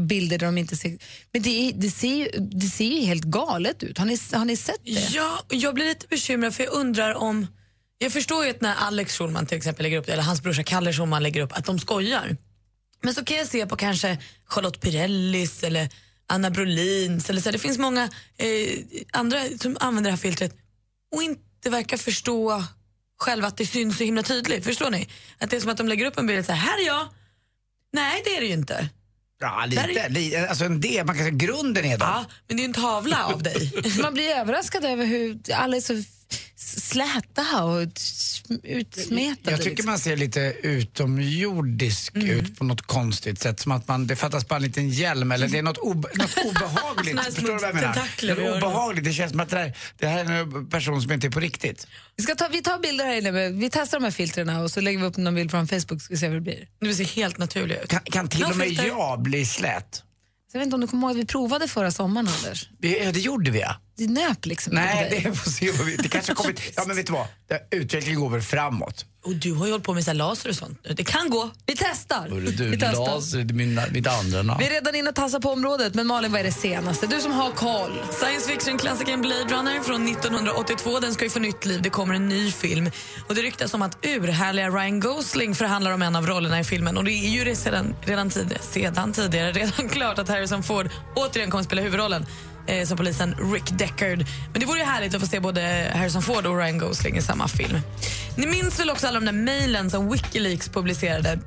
bilder 0.00 0.38
där 0.38 0.46
de 0.46 0.58
inte 0.58 0.76
ser... 0.76 0.98
Men 1.32 1.42
det, 1.42 1.72
det, 1.74 1.90
ser, 1.90 2.14
ju, 2.14 2.28
det 2.40 2.66
ser 2.66 2.84
ju 2.84 3.00
helt 3.06 3.24
galet 3.24 3.82
ut. 3.82 3.98
Har 3.98 4.06
ni, 4.06 4.18
har 4.32 4.44
ni 4.44 4.56
sett 4.56 4.80
det? 4.84 4.90
Ja, 4.90 5.38
jag 5.50 5.74
blir 5.74 5.84
lite 5.84 6.06
bekymrad 6.06 6.54
för 6.54 6.64
jag 6.64 6.72
undrar 6.72 7.14
om... 7.14 7.46
Jag 7.98 8.12
förstår 8.12 8.44
ju 8.44 8.50
att 8.50 8.60
när 8.60 8.74
Alex 8.74 9.18
Schulman 9.18 9.46
till 9.46 9.56
exempel 9.58 9.82
lägger 9.82 9.98
upp 9.98 10.06
det, 10.06 10.12
eller 10.12 10.22
hans 10.22 10.42
brorsa 10.42 10.62
Kalle 10.62 10.92
Schulman 10.92 11.22
lägger 11.22 11.40
upp, 11.40 11.52
att 11.52 11.64
de 11.64 11.78
skojar. 11.78 12.36
Men 13.02 13.14
så 13.14 13.24
kan 13.24 13.36
jag 13.36 13.46
se 13.46 13.66
på 13.66 13.76
kanske 13.76 14.18
Charlotte 14.46 14.80
Pirellis 14.80 15.62
eller 15.62 15.88
Anna 16.26 16.50
Brolins, 16.50 17.30
eller 17.30 17.40
så. 17.40 17.50
Det 17.50 17.58
finns 17.58 17.78
många 17.78 18.02
eh, 18.36 18.48
andra 19.12 19.38
som 19.60 19.76
använder 19.80 20.10
det 20.10 20.12
här 20.16 20.22
filtret 20.22 20.56
och 21.14 21.22
inte 21.22 21.70
verkar 21.70 21.96
förstå 21.96 22.64
själva 23.18 23.48
att 23.48 23.56
det 23.56 23.66
syns 23.66 23.98
så 23.98 24.04
himla 24.04 24.22
tydligt. 24.22 24.64
Förstår 24.64 24.90
ni? 24.90 25.08
Att 25.38 25.50
det 25.50 25.56
är 25.56 25.60
som 25.60 25.70
att 25.70 25.76
de 25.76 25.88
lägger 25.88 26.06
upp 26.06 26.18
en 26.18 26.26
bild 26.26 26.38
och 26.38 26.44
säger 26.46 26.58
här 26.60 26.82
är 26.82 26.86
jag. 26.86 27.08
Nej, 27.92 28.22
det 28.24 28.36
är 28.36 28.40
det 28.40 28.46
ju 28.46 28.52
inte. 28.52 28.88
Ja, 29.40 29.64
lite. 29.66 29.82
är- 30.36 30.46
alltså 30.46 30.64
en 30.64 30.80
del, 30.80 31.06
man 31.06 31.14
kan 31.16 31.24
säga 31.24 31.36
grunden 31.36 31.84
är 31.84 31.98
då. 31.98 32.04
Ja, 32.04 32.24
men 32.48 32.56
det 32.56 32.60
är 32.60 32.64
ju 32.64 32.68
en 32.68 32.72
tavla 32.72 33.24
av 33.24 33.42
dig. 33.42 33.72
Man 34.02 34.14
blir 34.14 34.28
överraskad 34.30 34.84
över 34.84 35.04
hur 35.06 35.38
alla 35.54 35.76
är 35.76 35.80
så 35.80 36.02
släta 36.56 37.64
och 37.64 37.82
utsmetade. 38.62 39.50
Jag 39.50 39.58
tycker 39.58 39.70
liksom. 39.70 39.86
man 39.86 39.98
ser 39.98 40.16
lite 40.16 40.40
utomjordisk 40.62 42.16
Mm. 42.16 42.30
ut 42.30 42.58
på 42.58 42.64
något 42.64 42.82
konstigt 42.82 43.40
sätt. 43.40 43.60
Som 43.60 43.72
att 43.72 43.88
man, 43.88 44.06
det 44.06 44.16
fattas 44.16 44.48
bara 44.48 44.56
en 44.56 44.62
liten 44.62 44.88
hjälm 44.90 45.32
eller 45.32 45.48
det 45.48 45.58
är 45.58 45.62
något, 45.62 45.78
obe, 45.78 46.08
något 46.14 46.36
obehagligt. 46.44 47.20
Förstår 47.20 47.42
du 47.46 47.52
vad 47.52 47.62
jag 47.62 47.74
menar? 47.74 48.08
Det 48.20 48.28
är 48.30 48.56
obehagligt. 48.56 49.04
Det 49.04 49.12
känns 49.12 49.30
som 49.30 49.40
att 49.40 49.50
det 49.50 49.56
här, 49.58 49.76
det 49.98 50.06
här 50.06 50.24
är 50.24 50.40
en 50.40 50.70
person 50.70 51.02
som 51.02 51.12
inte 51.12 51.26
är 51.26 51.30
på 51.30 51.40
riktigt. 51.40 51.86
Vi, 52.16 52.22
ska 52.22 52.34
ta, 52.34 52.48
vi 52.48 52.62
tar 52.62 52.78
bilder 52.78 53.04
här 53.04 53.14
inne. 53.18 53.48
Vi 53.50 53.70
testar 53.72 53.98
de 53.98 54.04
här 54.04 54.10
filtren 54.10 54.48
och 54.48 54.70
så 54.70 54.80
lägger 54.80 54.98
vi 54.98 55.04
upp 55.06 55.16
någon 55.16 55.34
bild 55.34 55.50
från 55.50 55.68
Facebook 55.68 56.00
så 56.00 56.04
ska 56.04 56.14
vi 56.14 56.18
se 56.18 56.28
vad 56.28 56.36
det 56.36 56.40
blir. 56.40 56.68
Du 56.80 56.94
ser 56.94 57.04
helt 57.04 57.38
naturlig 57.38 57.76
ut. 57.76 57.88
Kan, 57.88 58.00
kan 58.00 58.28
till 58.28 58.44
och 58.44 58.56
med 58.56 58.66
filter. 58.66 58.86
jag 58.86 59.22
bli 59.22 59.46
slät? 59.46 60.02
Så 60.54 60.58
jag 60.58 60.60
vet 60.60 60.66
inte 60.66 60.74
om 60.74 60.80
du 60.80 60.86
kommer 60.86 61.06
ihåg 61.06 61.16
att 61.16 61.22
vi 61.22 61.26
provade 61.26 61.68
förra 61.68 61.90
sommaren, 61.90 62.28
Anders? 62.28 62.68
Det, 62.78 63.10
det 63.10 63.20
gjorde 63.20 63.50
vi 63.50 63.60
ja. 63.60 63.76
Det 63.96 64.06
nöp 64.06 64.46
liksom 64.46 64.74
Nej, 64.74 65.22
det 65.24 65.34
får 65.34 65.50
se 65.50 65.70
vad 65.70 65.86
vi, 65.86 65.96
det 65.96 66.08
kanske 66.08 66.32
har 66.32 66.36
kommit, 66.36 66.60
ja 66.76 66.84
men 66.86 66.96
vet 66.96 67.06
du 67.06 67.12
vad, 67.12 67.26
utvecklingen 67.70 68.20
går 68.20 68.30
väl 68.30 68.42
framåt. 68.42 69.06
Och 69.24 69.34
du 69.34 69.52
har 69.54 69.66
ju 69.66 69.72
hållit 69.72 69.86
på 69.86 69.94
med 69.94 70.04
så 70.04 70.10
här 70.10 70.14
laser 70.14 70.48
och 70.48 70.54
sånt. 70.56 70.78
Det 70.96 71.04
kan 71.04 71.30
gå. 71.30 71.50
Vi 71.66 71.74
testar. 71.76 72.28
Hörru 72.28 72.50
du, 72.50 72.68
vi 72.68 72.78
testar. 72.78 73.14
las 73.14 73.34
min, 73.34 73.80
mitt 73.92 74.06
andra 74.06 74.42
namn. 74.42 74.58
Vi 74.58 74.66
är 74.66 74.70
redan 74.70 74.94
inne 74.94 75.08
och 75.08 75.14
tassar 75.14 75.40
på 75.40 75.50
området, 75.50 75.94
men 75.94 76.06
Malin, 76.06 76.32
vad 76.32 76.40
är 76.40 76.44
det 76.44 76.52
senaste? 76.52 77.06
Du 77.06 77.20
som 77.20 77.32
har 77.32 77.50
koll. 77.50 78.02
Science 78.10 78.48
fiction-klassikern 78.50 79.20
Blade 79.20 79.54
Runner 79.54 79.80
från 79.80 80.08
1982 80.08 81.00
den 81.00 81.14
ska 81.14 81.24
ju 81.24 81.30
få 81.30 81.38
nytt 81.38 81.66
liv. 81.66 81.82
Det 81.82 81.90
kommer 81.90 82.14
en 82.14 82.28
ny 82.28 82.50
film. 82.52 82.90
Och 83.28 83.34
Det 83.34 83.42
ryktas 83.42 83.74
om 83.74 83.82
att 83.82 83.98
urhärliga 84.02 84.70
Ryan 84.70 85.00
Gosling 85.00 85.54
förhandlar 85.54 85.92
om 85.92 86.02
en 86.02 86.16
av 86.16 86.26
rollerna 86.26 86.60
i 86.60 86.64
filmen. 86.64 86.96
Och 86.96 87.04
Det 87.04 87.12
är 87.12 87.28
ju 87.28 87.44
redan, 87.44 87.94
redan, 88.02 88.30
tid, 88.30 88.58
sedan 88.60 89.12
tidigare 89.12 89.52
redan 89.52 89.88
klart 89.92 90.18
att 90.18 90.28
Harrison 90.28 90.62
Ford 90.62 90.90
återigen 91.16 91.50
kommer 91.50 91.64
spela 91.64 91.82
huvudrollen 91.82 92.26
eh, 92.66 92.86
som 92.86 92.96
polisen 92.96 93.34
Rick 93.52 93.78
Deckard. 93.78 94.26
Men 94.52 94.60
det 94.60 94.66
vore 94.66 94.78
ju 94.78 94.84
härligt 94.84 95.14
att 95.14 95.20
få 95.20 95.26
se 95.26 95.40
både 95.40 95.90
Harrison 95.94 96.22
Ford 96.22 96.46
och 96.46 96.58
Ryan 96.58 96.78
Gosling 96.78 97.16
i 97.16 97.22
samma 97.22 97.48
film. 97.48 97.80
Ni 98.36 98.46
minns 98.46 98.80
väl 98.80 98.90
också 98.90 99.06
alla 99.06 99.20
de 99.20 99.26
där 99.26 99.32
mejlen 99.32 99.90
som 99.90 100.10
Wikileaks 100.10 100.68
publicerade 100.68 101.38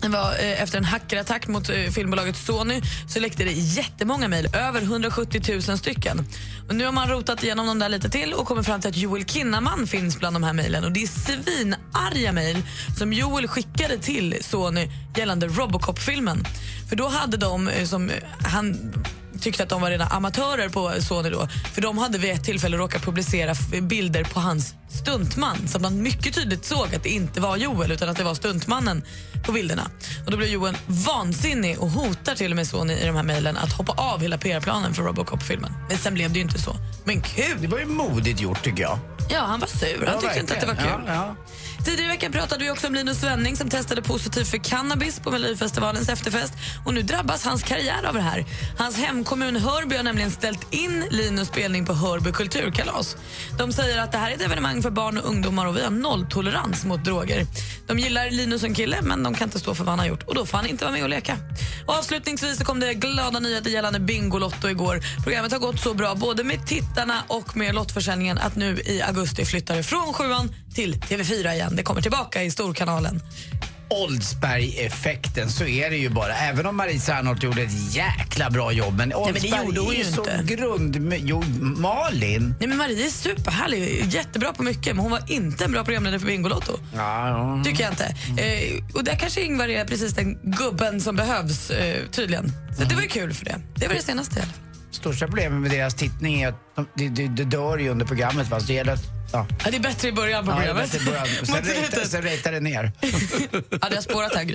det 0.00 0.08
var, 0.08 0.32
eh, 0.32 0.62
efter 0.62 0.78
en 0.78 0.84
hackerattack 0.84 1.48
mot 1.48 1.70
eh, 1.70 1.76
filmbolaget 1.76 2.36
Sony 2.36 2.82
så 3.08 3.20
läckte 3.20 3.44
det 3.44 3.52
jättemånga 3.52 4.28
mejl, 4.28 4.48
över 4.56 4.82
170 4.82 5.42
000 5.68 5.78
stycken. 5.78 6.26
Och 6.68 6.74
nu 6.74 6.84
har 6.84 6.92
man 6.92 7.08
rotat 7.08 7.42
igenom 7.42 7.66
dem 7.66 7.78
där 7.78 7.88
lite 7.88 8.10
till 8.10 8.32
och 8.32 8.46
kommit 8.46 8.66
fram 8.66 8.80
till 8.80 8.90
att 8.90 8.96
Joel 8.96 9.24
Kinnaman 9.24 9.86
finns 9.86 10.18
bland 10.18 10.36
de 10.36 10.42
här 10.42 10.52
mejlen. 10.52 10.84
Och 10.84 10.92
Det 10.92 11.02
är 11.02 11.06
svinarga 11.06 12.32
mejl 12.32 12.62
som 12.98 13.12
Joel 13.12 13.48
skickade 13.48 13.98
till 13.98 14.36
Sony 14.40 14.88
gällande 15.16 15.46
Robocop-filmen. 15.46 16.44
För 16.88 16.96
då 16.96 17.08
hade 17.08 17.36
de, 17.36 17.68
eh, 17.68 17.84
som 17.84 18.10
eh, 18.10 18.16
han 18.44 18.92
tyckte 19.40 19.62
att 19.62 19.68
de 19.68 19.80
var 19.80 19.90
rena 19.90 20.06
amatörer 20.06 20.68
på 20.68 20.92
Sony 21.00 21.30
då. 21.30 21.48
För 21.74 21.82
de 21.82 21.98
hade 21.98 22.18
vid 22.18 22.30
ett 22.30 22.44
tillfälle 22.44 22.76
råkat 22.76 23.02
publicera 23.02 23.54
bilder 23.82 24.24
på 24.24 24.40
hans 24.40 24.74
stuntman 24.90 25.68
så 25.68 25.76
att 25.78 25.82
man 25.82 26.02
mycket 26.02 26.34
tydligt 26.34 26.64
såg 26.64 26.94
att 26.94 27.02
det 27.02 27.08
inte 27.08 27.40
var 27.40 27.56
Joel 27.56 27.92
utan 27.92 28.08
att 28.08 28.16
det 28.16 28.24
var 28.24 28.34
stuntmannen 28.34 29.02
på 29.46 29.52
bilderna. 29.52 29.90
Och 30.24 30.30
Då 30.30 30.36
blev 30.36 30.48
Joel 30.50 30.76
vansinnig 30.86 31.78
och 31.78 31.90
hotar 31.90 32.34
till 32.34 32.50
och 32.52 32.56
med 32.56 32.66
Sony 32.66 32.92
i 32.94 33.06
de 33.06 33.16
här 33.16 33.22
mejlen 33.22 33.56
att 33.56 33.72
hoppa 33.72 33.92
av 33.92 34.20
hela 34.20 34.38
PR-planen 34.38 34.94
för 34.94 35.02
Robocop-filmen. 35.02 35.72
Men 35.88 35.98
sen 35.98 36.14
blev 36.14 36.32
det 36.32 36.38
ju 36.38 36.42
inte 36.44 36.58
så. 36.60 36.76
Men 37.04 37.22
kul! 37.22 37.56
Det 37.60 37.66
var 37.68 37.78
ju 37.78 37.86
modigt 37.86 38.40
gjort 38.40 38.62
tycker 38.64 38.82
jag. 38.82 38.98
Ja, 39.30 39.40
han 39.40 39.60
var 39.60 39.66
sur. 39.66 40.06
Han 40.06 40.14
Ja, 40.14 40.20
tyckte 40.20 40.40
inte 40.40 40.54
att 40.54 40.60
det 40.60 40.66
var 40.66 40.74
kul. 40.74 40.84
verkligen. 40.84 41.14
Ja, 41.16 41.36
Tidigare 41.88 42.12
i 42.12 42.16
veckan 42.16 42.32
pratade 42.32 42.64
vi 42.64 42.70
också 42.70 42.86
om 42.86 42.94
Linus 42.94 43.20
Svenning 43.20 43.56
som 43.56 43.68
testade 43.68 44.02
positivt 44.02 44.48
för 44.48 44.58
cannabis 44.58 45.20
på 45.20 45.30
Melodifestivalens 45.30 46.08
efterfest. 46.08 46.52
Och 46.86 46.94
nu 46.94 47.02
drabbas 47.02 47.44
hans 47.44 47.62
karriär 47.62 48.04
av 48.08 48.14
det 48.14 48.20
här. 48.20 48.44
Hans 48.78 48.96
hemkommun 48.96 49.56
Hörby 49.56 49.96
har 49.96 50.02
nämligen 50.02 50.30
ställt 50.30 50.74
in 50.74 51.04
Linus 51.10 51.48
spelning 51.48 51.86
på 51.86 51.92
Hörby 51.92 52.32
kulturkalas. 52.32 53.16
De 53.58 53.72
säger 53.72 53.98
att 53.98 54.12
det 54.12 54.18
här 54.18 54.30
är 54.30 54.34
ett 54.34 54.42
evenemang 54.42 54.82
för 54.82 54.90
barn 54.90 55.18
och 55.18 55.28
ungdomar 55.28 55.66
och 55.66 55.76
vi 55.76 55.82
har 55.82 55.90
nolltolerans 55.90 56.84
mot 56.84 57.04
droger. 57.04 57.46
De 57.86 57.98
gillar 57.98 58.30
Linus 58.30 58.60
som 58.60 58.74
kille, 58.74 59.02
men 59.02 59.22
de 59.22 59.34
kan 59.34 59.46
inte 59.46 59.58
stå 59.58 59.74
för 59.74 59.84
vad 59.84 59.92
han 59.92 59.98
har 59.98 60.06
gjort. 60.06 60.22
Och 60.22 60.34
då 60.34 60.46
får 60.46 60.58
han 60.58 60.66
inte 60.66 60.84
vara 60.84 60.92
med 60.92 61.02
och 61.02 61.08
leka. 61.08 61.36
Och 61.86 61.94
avslutningsvis 61.94 62.58
så 62.58 62.64
kom 62.64 62.80
det 62.80 62.94
glada 62.94 63.38
nyheter 63.38 63.70
gällande 63.70 64.00
Bingolotto 64.00 64.68
igår. 64.68 65.00
Programmet 65.24 65.52
har 65.52 65.58
gått 65.58 65.80
så 65.80 65.94
bra 65.94 66.14
både 66.14 66.44
med 66.44 66.66
tittarna 66.66 67.22
och 67.26 67.56
med 67.56 67.74
lottförsäljningen 67.74 68.38
att 68.38 68.56
nu 68.56 68.78
i 68.84 69.02
augusti 69.02 69.44
flyttar 69.44 69.76
det 69.76 69.82
från 69.82 70.12
sjuan 70.12 70.54
till 70.78 70.94
TV4 70.94 71.52
igen. 71.52 71.76
Det 71.76 71.82
kommer 71.82 72.00
tillbaka 72.00 72.42
i 72.42 72.50
storkanalen. 72.50 73.22
Oldsberg-effekten, 73.90 75.50
så 75.50 75.64
är 75.64 75.90
det 75.90 75.96
ju 75.96 76.08
bara. 76.08 76.34
Även 76.34 76.66
om 76.66 76.76
Marie 76.76 77.00
Serneholt 77.00 77.42
gjorde 77.42 77.62
ett 77.62 77.94
jäkla 77.94 78.50
bra 78.50 78.72
jobb. 78.72 78.96
Men 78.96 78.96
men 78.96 79.08
det 79.08 79.14
Oldsberg 79.16 79.64
gjorde 79.64 79.80
hon 79.80 79.92
är 79.92 79.98
ju 79.98 80.04
så 80.04 80.20
inte. 80.20 80.54
grund... 80.54 81.14
Jo, 81.24 81.44
Malin. 81.60 82.54
Nej, 82.60 82.68
men 82.68 82.78
Marie 82.78 83.06
är 83.06 83.10
superhärlig, 83.10 84.04
jättebra 84.08 84.52
på 84.52 84.62
mycket 84.62 84.96
men 84.96 84.98
hon 84.98 85.10
var 85.10 85.32
inte 85.32 85.64
en 85.64 85.72
bra 85.72 85.84
programledare 85.84 86.20
för 86.20 86.26
Bingolotto. 86.26 86.72
Ja, 86.94 87.28
ja. 87.28 87.64
Tycker 87.64 87.82
jag 87.84 87.92
inte. 87.92 88.16
Eh, 88.42 88.84
och 88.94 89.04
där 89.04 89.16
kanske 89.16 89.40
Ingvar 89.40 89.68
är 89.68 89.84
precis 89.84 90.14
den 90.14 90.38
gubben 90.42 91.00
som 91.00 91.16
behövs 91.16 91.70
eh, 91.70 92.06
tydligen. 92.10 92.52
Så 92.78 92.84
det 92.84 92.94
var 92.94 93.02
ju 93.02 93.08
kul 93.08 93.34
för 93.34 93.44
det. 93.44 93.60
Det 93.74 93.86
var 93.88 93.94
det 93.94 94.02
senaste. 94.02 94.44
Största 94.90 95.26
problemet 95.26 95.60
med 95.60 95.70
deras 95.70 95.94
tittning 95.94 96.42
är 96.42 96.48
att 96.48 96.60
de, 96.76 96.86
de, 96.94 97.08
de, 97.08 97.28
de 97.28 97.44
dör 97.44 97.78
ju 97.78 97.88
under 97.88 98.06
programmet. 98.06 98.50
Va? 98.50 98.60
Så 98.60 98.66
det 98.66 98.72
gäller 98.72 98.92
att... 98.92 99.17
Ja. 99.32 99.46
Ja, 99.64 99.70
det 99.70 99.76
är 99.76 99.80
bättre 99.80 100.08
i 100.08 100.12
början 100.12 100.44
på 100.46 100.50
Ja, 100.50 100.56
det 100.56 100.64
programmet. 100.66 101.04
början. 101.04 101.26
Sen 101.46 101.64
slutet. 101.64 102.10
Sen 102.10 102.22
ratear 102.22 102.52
det 102.52 102.60
ner. 102.60 102.92
Ja, 103.80 103.88
det 103.88 103.94
har 103.94 104.02
spårat 104.02 104.34
här, 104.34 104.44
Gry. 104.44 104.54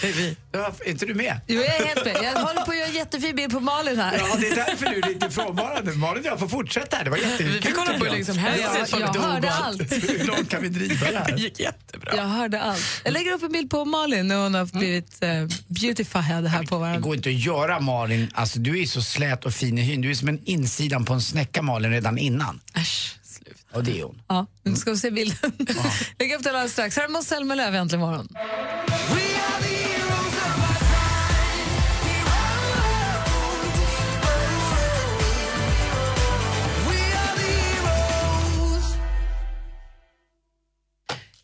Det 0.00 0.08
är 0.08 0.12
vi. 0.12 0.36
Ja, 0.52 0.72
är 0.84 0.90
inte 0.90 1.06
du 1.06 1.14
med? 1.14 1.40
Jo, 1.46 1.60
jag 1.60 1.76
är 1.80 1.84
helt 1.86 2.04
med. 2.04 2.16
Jag 2.22 2.32
håller 2.40 2.62
på 2.64 2.70
att 2.70 2.76
göra 2.76 2.86
en 2.88 2.94
jättefin 2.94 3.36
bild 3.36 3.52
på 3.52 3.60
Malin 3.60 3.98
här. 3.98 4.18
Ja, 4.18 4.36
det 4.40 4.48
är 4.48 4.54
därför 4.56 4.86
du 4.86 4.98
är 4.98 5.08
lite 5.08 5.30
frånvarande. 5.30 5.92
Malin 5.92 6.20
och 6.20 6.26
jag 6.26 6.38
får 6.38 6.48
fortsätta 6.48 6.96
här. 6.96 7.04
Det 7.04 7.10
var 7.10 7.16
jättekul. 7.16 7.46
Vi 7.52 7.60
fick 7.62 7.76
hålla 7.76 7.90
på 7.92 7.96
hur 7.98 8.04
jag. 8.06 8.12
länge 8.12 8.24
som 8.24 8.38
helst. 8.38 8.60
Ja, 8.62 8.72
Det 8.72 8.92
var 8.92 9.00
jag 9.00 9.06
lite 9.14 9.26
hörde 9.26 9.50
allt. 9.52 9.92
Hur 9.92 10.26
långt 10.26 10.50
kan 10.50 10.62
vi 10.62 10.68
driva 10.68 11.06
det 11.06 11.12
Det 11.12 11.18
här? 11.18 11.36
gick 11.38 11.60
jättebra. 11.60 12.16
Jag 12.16 12.24
hörde 12.24 12.62
allt. 12.62 12.82
Jag 13.04 13.12
lägger 13.12 13.32
upp 13.32 13.42
en 13.42 13.52
bild 13.52 13.70
på 13.70 13.84
Malin 13.84 14.28
när 14.28 14.36
hon 14.36 14.54
har 14.54 14.78
blivit 14.78 15.18
uh, 15.24 15.28
beautified 15.66 16.46
här 16.46 16.62
på 16.62 16.74
Det 16.74 16.80
varandra. 16.80 17.00
går 17.00 17.16
inte 17.16 17.28
att 17.28 17.34
göra 17.34 17.80
Malin, 17.80 18.30
alltså 18.34 18.58
du 18.58 18.82
är 18.82 18.86
så 18.86 19.02
slät 19.02 19.44
och 19.44 19.54
fin 19.54 19.78
i 19.78 19.82
hyn. 19.82 20.00
Du 20.00 20.10
är 20.10 20.14
som 20.14 20.28
en 20.28 20.40
insidan 20.44 21.04
på 21.04 21.12
en 21.14 21.20
snäcka 21.20 21.62
Malin 21.62 21.90
redan 21.90 22.18
innan. 22.18 22.60
Äsch. 22.74 23.14
Och 23.72 23.84
det 23.84 24.00
är 24.00 24.04
hon. 24.04 24.22
Ja, 24.28 24.46
nu 24.62 24.76
ska 24.76 24.90
vi 24.90 24.96
se 24.96 25.10
bilden. 25.10 25.52
Lägg 26.18 26.32
upp 26.36 26.42
den 26.42 26.54
alldeles 26.54 26.72
strax. 26.72 26.96
Här 26.96 27.04
är 27.04 27.08
Måns 27.08 27.28
Zelmerlöw 27.28 27.74
äntligen 27.76 28.00
morgon. 28.00 28.28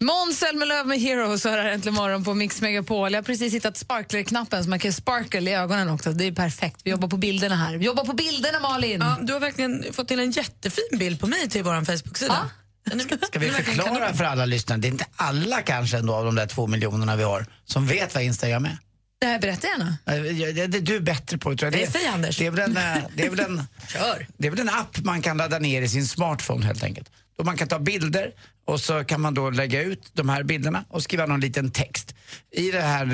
Måns 0.04 0.38
Zelmerlöw 0.38 0.86
med 0.86 1.00
Heroes 1.00 1.44
här 1.44 1.58
är 1.58 1.72
äntligen 1.72 1.94
morgon 1.94 2.24
på 2.24 2.34
Mix 2.34 2.60
Megapol. 2.60 3.12
Jag 3.12 3.18
har 3.18 3.22
precis 3.22 3.54
hittat 3.54 3.76
sparkler-knappen 3.76 4.64
så 4.64 4.70
man 4.70 4.78
kan 4.78 4.92
sparkle 4.92 5.50
i 5.50 5.54
ögonen 5.54 5.88
också. 5.90 6.12
Det 6.12 6.24
är 6.24 6.32
perfekt. 6.32 6.80
Vi 6.84 6.90
jobbar 6.90 7.08
på 7.08 7.16
bilderna 7.16 7.56
här. 7.56 7.76
Vi 7.76 7.84
jobbar 7.84 8.04
på 8.04 8.12
bilderna, 8.12 8.60
Malin! 8.60 9.00
Ja, 9.00 9.18
du 9.22 9.32
har 9.32 9.40
verkligen 9.40 9.84
fått 9.92 10.08
till 10.08 10.18
en 10.20 10.30
jättefin 10.30 10.98
bild 10.98 11.20
på 11.20 11.26
mig 11.26 11.48
till 11.50 11.62
vår 11.62 11.84
Facebook-sida. 11.84 12.50
Är- 12.92 13.26
Ska 13.26 13.38
vi 13.38 13.46
är 13.48 13.52
förklara 13.52 14.14
för 14.14 14.24
alla 14.24 14.44
lyssnare, 14.46 14.78
det 14.78 14.88
är 14.88 14.92
inte 14.92 15.06
alla 15.16 15.62
kanske 15.62 15.96
ändå 15.98 16.14
av 16.14 16.24
de 16.24 16.34
där 16.34 16.46
två 16.46 16.66
miljonerna 16.66 17.16
vi 17.16 17.22
har 17.22 17.46
som 17.64 17.86
vet 17.86 18.14
vad 18.14 18.22
Instagram 18.24 18.64
är. 18.64 18.78
Det 19.20 19.26
här 19.26 19.38
berättar 19.38 19.68
gärna. 19.68 19.96
Eh, 20.06 20.52
det- 20.54 20.66
det- 20.66 20.80
Du 20.80 20.96
är 20.96 21.00
bättre 21.00 21.38
på 21.38 21.50
det 21.50 21.56
tror 21.56 21.72
jag. 21.72 21.78
Nej, 21.80 21.88
säg, 21.92 22.06
Anders. 22.06 22.38
Det 22.38 22.46
är, 22.46 22.50
väl 22.50 22.70
en, 22.70 22.76
eh, 22.76 23.02
det, 23.16 23.26
är 23.26 23.30
väl 23.30 23.40
en, 23.40 23.56
det 24.38 24.46
är 24.46 24.50
väl 24.50 24.60
en 24.60 24.68
app 24.68 24.98
man 25.04 25.22
kan 25.22 25.36
ladda 25.36 25.58
ner 25.58 25.82
i 25.82 25.88
sin 25.88 26.06
smartphone 26.06 26.66
helt 26.66 26.82
enkelt. 26.84 27.10
Då 27.38 27.44
man 27.44 27.56
kan 27.56 27.68
ta 27.68 27.78
bilder 27.78 28.32
och 28.66 28.80
så 28.80 29.04
kan 29.04 29.20
man 29.20 29.34
då 29.34 29.50
lägga 29.50 29.82
ut 29.82 30.10
de 30.12 30.28
här 30.28 30.42
bilderna 30.42 30.84
och 30.88 31.02
skriva 31.02 31.26
någon 31.26 31.40
liten 31.40 31.70
text. 31.70 32.14
i 32.52 32.70
det 32.70 32.80
här... 32.80 33.06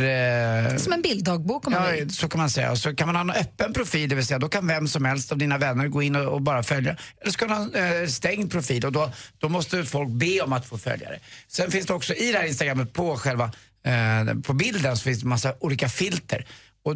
Eh, 0.73 0.77
Som 0.77 0.93
en 0.93 1.03
bilddagbok 1.03 1.67
om 1.67 1.73
man 1.73 1.85
Ja, 1.85 1.91
vill. 1.91 2.11
så 2.15 2.29
kan 2.29 2.39
man 2.41 2.51
säga. 2.51 2.71
Och 2.71 2.79
så 2.79 2.95
kan 2.97 3.09
man 3.09 3.17
ha 3.17 3.23
en 3.23 3.31
öppen 3.41 3.73
profil, 3.73 4.09
det 4.09 4.15
vill 4.15 4.27
säga 4.27 4.39
då 4.39 4.49
kan 4.49 4.67
vem 4.67 4.89
som 4.89 5.05
helst 5.05 5.33
av 5.33 5.39
dina 5.39 5.59
vänner 5.59 5.89
gå 5.89 6.03
in 6.03 6.17
och, 6.17 6.25
och 6.35 6.43
bara 6.43 6.63
följa. 6.63 6.97
Eller 7.21 7.33
så 7.33 7.39
kan 7.39 7.49
du 7.49 7.55
ha 7.55 7.63
en 7.75 8.03
eh, 8.03 8.09
stängd 8.09 8.51
profil 8.53 8.85
och 8.87 8.93
då, 8.93 9.13
då 9.39 9.49
måste 9.49 9.85
folk 9.85 10.09
be 10.11 10.41
om 10.41 10.53
att 10.53 10.67
få 10.67 10.79
följare. 10.79 11.19
Sen 11.49 11.71
finns 11.71 11.87
det 11.87 11.95
också 11.95 12.15
i 12.15 12.33
det 12.33 12.39
här 12.39 12.47
Instagrammet 12.47 12.93
på 12.93 13.17
själva, 13.17 13.53
eh, 13.85 14.35
på 14.43 14.53
bilden 14.53 14.97
så 14.97 15.03
finns 15.03 15.21
det 15.21 15.27
massa 15.27 15.55
olika 15.61 15.89
filter. 15.89 16.47
Och 16.85 16.95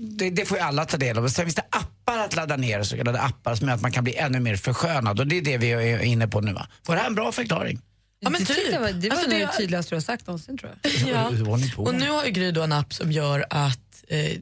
det, 0.00 0.30
det 0.30 0.46
får 0.46 0.56
ju 0.58 0.62
alla 0.64 0.84
ta 0.84 0.96
del 0.96 1.18
av. 1.18 1.28
Sen 1.28 1.44
finns 1.44 1.54
det 1.54 1.64
appar 1.70 2.18
att 2.18 2.36
ladda 2.36 2.56
ner, 2.56 2.82
så 2.82 2.96
kallade 2.96 3.20
appar 3.20 3.54
som 3.54 3.68
gör 3.68 3.74
att 3.74 3.82
man 3.82 3.92
kan 3.92 4.04
bli 4.04 4.16
ännu 4.16 4.40
mer 4.40 4.56
förskönad. 4.56 5.20
Och 5.20 5.26
det 5.26 5.36
är 5.38 5.42
det 5.42 5.58
vi 5.58 5.70
är 5.70 5.98
inne 6.02 6.28
på 6.28 6.40
nu 6.40 6.52
va? 6.52 6.66
Var 6.86 6.94
det 6.94 7.00
här 7.00 7.08
en 7.08 7.14
bra 7.14 7.32
förklaring? 7.32 7.80
Ja, 8.20 8.30
men 8.30 8.40
det 8.40 8.46
typ. 8.54 8.72
jag 8.72 8.80
var, 8.80 8.92
det 8.92 9.08
var 9.08 9.16
Alltså, 9.16 9.30
nog 9.30 9.40
det- 9.40 9.46
det 9.46 9.52
tydligaste 9.56 9.90
du 9.90 9.96
har 9.96 10.00
sagt 10.00 10.26
någonsin 10.26 10.58
tror 10.58 10.72
jag. 10.82 10.92
Ja. 11.08 11.30
Och 11.76 11.94
nu 11.94 12.10
har 12.10 12.24
ju 12.24 12.30
Gry 12.30 12.50
då 12.50 12.62
en 12.62 12.72
app 12.72 12.92
som 12.94 13.12
gör 13.12 13.44
att 13.50 14.04
eh, 14.08 14.32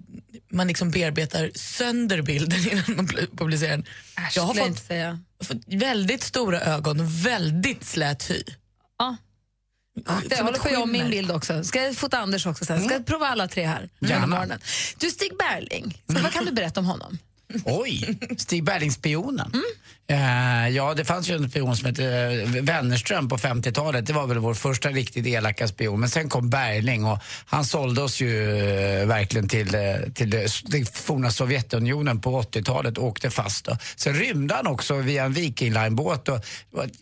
man 0.50 0.68
liksom 0.68 0.90
bearbetar 0.90 1.50
sönder 1.54 2.22
bilden 2.22 2.58
innan 2.72 2.96
man 2.96 3.06
publicerar 3.36 3.70
den. 3.70 3.84
Äsch, 4.16 4.36
Jag 4.36 4.42
har 4.42 4.54
jag 4.54 4.66
fått, 4.68 4.78
säga. 4.86 5.18
fått 5.44 5.56
väldigt 5.66 6.22
stora 6.22 6.60
ögon 6.60 7.00
och 7.00 7.26
väldigt 7.26 7.84
slät 7.84 8.30
hy. 8.30 8.42
Ja. 8.98 9.16
Det 10.28 10.36
Som 10.36 10.46
håller 10.46 10.58
på 10.58 10.68
jag 10.70 10.82
om 10.82 10.92
min 10.92 11.10
bild 11.10 11.30
också. 11.30 11.64
Ska 11.64 11.82
jag 11.82 11.96
fota 11.96 12.18
Anders 12.18 12.46
också 12.46 12.64
sen? 12.64 12.84
Ska 12.84 12.92
jag 12.92 13.06
prova 13.06 13.26
alla 13.26 13.48
tre 13.48 13.66
här 13.66 13.88
under 14.00 14.26
morgonen? 14.26 14.60
Du, 14.98 15.10
Stig 15.10 15.32
Berling, 15.38 16.02
så 16.12 16.22
vad 16.22 16.32
kan 16.32 16.44
du 16.44 16.52
berätta 16.52 16.80
om 16.80 16.86
honom? 16.86 17.18
Oj, 17.64 18.18
Stig 18.36 18.64
Berling-spionen. 18.64 19.52
Eh, 20.10 20.68
ja, 20.68 20.94
det 20.94 21.04
fanns 21.04 21.30
ju 21.30 21.34
en 21.34 21.50
spion 21.50 21.76
som 21.76 21.86
hette 21.86 22.04
eh, 22.04 22.62
Wennerström 22.62 23.28
på 23.28 23.36
50-talet. 23.36 24.06
Det 24.06 24.12
var 24.12 24.26
väl 24.26 24.38
vår 24.38 24.54
första 24.54 24.88
riktigt 24.88 25.26
elaka 25.26 25.68
spion. 25.68 26.00
Men 26.00 26.08
sen 26.08 26.28
kom 26.28 26.50
Berling 26.50 27.04
och 27.04 27.18
han 27.46 27.64
sålde 27.64 28.02
oss 28.02 28.20
ju 28.20 28.58
eh, 28.58 29.06
verkligen 29.06 29.48
till, 29.48 29.76
till 30.14 30.30
det, 30.30 30.48
forna 30.92 31.30
Sovjetunionen 31.30 32.20
på 32.20 32.42
80-talet 32.42 32.98
och 32.98 33.04
åkte 33.04 33.30
fast. 33.30 33.64
Då. 33.64 33.76
Sen 33.96 34.14
rymde 34.14 34.54
han 34.54 34.66
också 34.66 34.94
via 34.94 35.24
en 35.24 35.32
Viking 35.32 35.72
Line-båt. 35.72 36.28
Och, 36.28 36.38
det 36.70 36.76
var 36.76 36.84
ett 36.84 36.92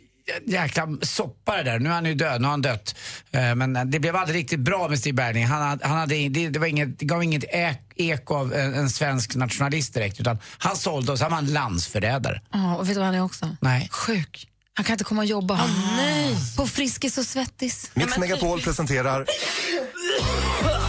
jäkla 0.47 0.89
soppa 1.03 1.57
det 1.57 1.63
där. 1.63 1.79
Nu 1.79 1.89
är 1.89 1.93
han 1.95 2.05
ju 2.07 2.15
död, 2.15 2.41
nu 2.41 2.45
har 2.47 2.51
han 2.51 2.63
dött. 2.63 2.95
Eh, 3.31 3.55
Men 3.55 3.91
det 3.91 3.99
blev 4.01 4.17
aldrig 4.17 4.39
riktigt 4.39 4.61
bra 4.61 4.89
med 4.89 4.99
Stig 4.99 5.15
Berling. 5.15 5.47
Han, 5.47 5.63
hade- 5.63 5.87
han 5.89 5.99
hade, 5.99 6.29
det, 6.29 6.49
det, 6.49 6.59
var 6.59 6.67
inget, 6.67 6.99
det 6.99 7.05
gav 7.07 7.23
inget 7.25 7.45
ek, 7.45 7.79
eko 7.97 8.35
av 8.35 8.55
en, 8.55 8.75
en 8.75 8.91
svensk 8.91 9.35
nationalist 9.35 9.95
direkt. 9.95 10.21
Utan 10.21 10.39
han 10.59 10.77
sålde 10.77 11.13
oss, 11.13 11.21
han 11.21 11.31
var 11.31 11.39
en 11.39 11.53
landsförrädare. 11.53 12.41
Ja, 12.53 12.77
och 12.77 12.89
vet 12.89 12.95
du 12.95 12.99
vad 13.01 13.07
han 13.07 13.15
är 13.15 13.23
också? 13.25 13.57
Nej. 13.61 13.89
Sjuk. 13.93 14.49
Han 14.75 14.85
kan 14.85 14.93
inte 14.95 15.05
komma 15.05 15.21
och 15.23 15.27
jobba. 15.27 15.61
nej. 15.97 16.35
På 16.57 16.67
Friskis 16.67 17.19
och 17.19 17.25
Svettis. 17.25 17.91
Mix 17.95 18.19
Megapol 18.19 18.61
presenterar 18.61 19.27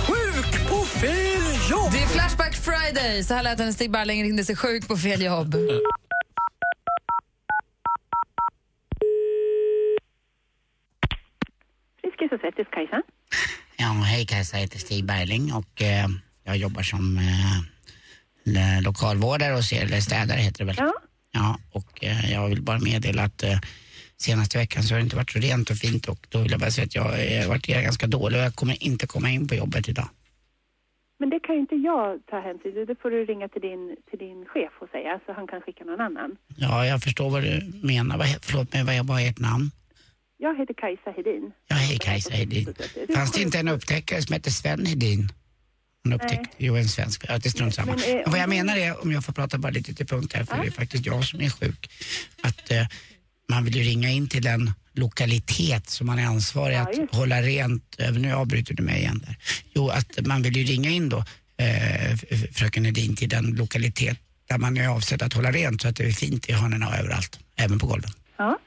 Sjuk 0.08 0.70
på 0.70 0.86
fel 0.86 1.41
jobb! 1.70 1.91
Det 1.91 2.00
är 2.03 2.08
Flashback 2.08 2.56
Friday. 2.56 3.24
Så 3.24 3.34
här 3.34 3.44
lät 3.44 3.58
det 3.58 3.65
när 3.65 3.72
Stig 3.72 3.91
Berling 3.91 4.24
ringde 4.24 4.46
sig 4.46 4.56
sjuk 4.56 4.88
på 4.88 4.98
fel 4.98 5.22
jobb. 5.22 5.56
Svettis, 12.30 12.68
Kajsa. 12.72 13.02
Ja, 13.80 13.86
hej 13.86 14.26
Kajsa, 14.26 14.58
jag 14.58 14.62
heter 14.62 14.80
Stig 14.80 15.06
Berling 15.06 15.54
och 15.54 15.82
eh, 15.82 16.08
jag 16.44 16.58
jobbar 16.58 16.84
som 16.84 17.18
eh, 17.18 18.82
lokalvårdare 18.82 19.54
och 19.54 19.74
eller 19.74 20.02
städare 20.02 20.40
heter 20.40 20.60
det 20.60 20.66
väl? 20.66 20.76
Ja. 20.78 20.94
Ja, 21.32 21.58
och 21.72 22.04
eh, 22.04 22.32
jag 22.32 22.50
vill 22.50 22.62
bara 22.62 22.80
meddela 22.80 23.24
att 23.24 23.44
eh, 23.44 23.60
senaste 24.18 24.58
veckan 24.58 24.84
så 24.84 24.94
har 24.94 25.00
det 25.00 25.04
inte 25.04 25.16
varit 25.16 25.32
så 25.32 25.40
rent 25.40 25.70
och 25.70 25.78
fint 25.78 26.08
och 26.08 26.28
då 26.30 26.40
vill 26.42 26.52
jag 26.52 26.60
bara 26.60 26.72
säga 26.72 26.86
att 26.86 26.96
jag 26.96 27.04
har 27.04 27.48
varit 27.48 27.68
ganska 27.68 28.08
dålig 28.08 28.40
och 28.40 28.46
jag 28.46 28.56
kommer 28.56 28.84
inte 28.84 29.08
komma 29.08 29.30
in 29.30 29.48
på 29.48 29.56
jobbet 29.56 29.90
idag. 29.90 30.10
Men 31.20 31.30
det 31.30 31.40
kan 31.40 31.56
ju 31.56 31.62
inte 31.62 31.76
jag 31.76 32.26
ta 32.26 32.40
hänsyn 32.40 32.74
till. 32.74 32.86
Det 32.86 32.96
får 33.02 33.10
du 33.12 33.26
ringa 33.26 33.48
till 33.48 33.62
din, 33.62 33.96
till 34.10 34.20
din 34.20 34.46
chef 34.46 34.74
och 34.82 34.90
säga, 34.90 35.20
så 35.26 35.34
han 35.34 35.48
kan 35.48 35.62
skicka 35.62 35.84
någon 35.84 36.02
annan. 36.02 36.38
Ja, 36.56 36.86
jag 36.86 37.04
förstår 37.04 37.30
vad 37.30 37.44
du 37.44 37.72
menar. 37.84 38.18
Förlåt 38.42 38.74
mig, 38.74 39.02
vad 39.04 39.22
är 39.22 39.30
ert 39.30 39.40
namn? 39.40 39.72
Jag 40.38 40.58
heter 40.58 40.74
Kajsa 40.74 41.12
Hedin. 41.17 41.51
Ja, 41.67 41.75
hej 41.75 41.98
Kajsa 41.98 42.34
Hedin. 42.34 42.75
Fanns 43.15 43.32
det 43.32 43.41
inte 43.41 43.60
en 43.60 43.67
upptäckare 43.67 44.22
som 44.22 44.34
hette 44.34 44.51
Sven 44.51 44.86
Hedin? 44.86 45.32
Han 46.03 46.13
upptäckte, 46.13 46.50
jo 46.58 46.75
en 46.75 46.88
svensk, 46.88 47.25
ja, 47.27 47.38
det 47.38 47.50
strunt 47.50 47.75
samma. 47.75 47.91
Men, 47.96 48.00
eh, 48.03 48.15
Men 48.15 48.32
vad 48.32 48.39
jag 48.39 48.50
menar 48.50 48.77
är, 48.77 49.01
om 49.03 49.12
jag 49.12 49.25
får 49.25 49.34
prata 49.34 49.58
bara 49.58 49.72
lite 49.72 49.94
till 49.94 50.08
punkt 50.08 50.34
här, 50.34 50.44
för 50.44 50.58
det 50.58 50.67
är 50.67 50.72
faktiskt 50.72 51.06
jag 51.06 51.25
som 51.25 51.41
är 51.41 51.50
sjuk, 51.50 51.89
att 52.41 52.72
eh, 52.72 52.88
man 53.50 53.65
vill 53.65 53.75
ju 53.75 53.84
ringa 53.84 54.10
in 54.10 54.27
till 54.29 54.44
den 54.44 54.72
lokalitet 54.94 55.89
som 55.89 56.08
man 56.08 56.20
är 56.20 56.25
ansvarig 56.25 56.75
Ja, 56.75 56.82
att 56.82 57.15
hålla 57.15 57.41
rent. 57.41 57.98
Nu 58.12 58.34
avbryter 58.34 58.74
du 58.74 58.84
mig 58.84 59.00
igen 59.00 59.24
där. 59.25 59.38
Jo, 59.75 59.89
att 59.89 60.25
man 60.25 60.41
vill 60.41 60.58
ju 60.58 60.63
ringa 60.63 60.89
in 60.89 61.10
då, 61.10 61.17
eh, 61.58 62.17
fröken 62.53 62.86
Hedin, 62.86 63.15
till 63.15 63.29
den 63.29 63.46
lokalitet 63.46 64.17
där 64.50 64.58
man 64.58 64.77
är 64.77 64.88
avsedd 64.88 65.22
att 65.22 65.34
hålla 65.34 65.51
rent 65.51 65.82
så 65.82 65.88
att 65.88 65.96
det 65.96 66.03
är 66.03 66.12
fint 66.12 66.50
i 66.50 66.53
hörnorna 66.53 66.88
och 66.88 66.96
överallt, 66.96 67.39
även 67.56 67.79
på 67.79 67.88
golven. 67.88 68.12
Ja, 68.38 68.60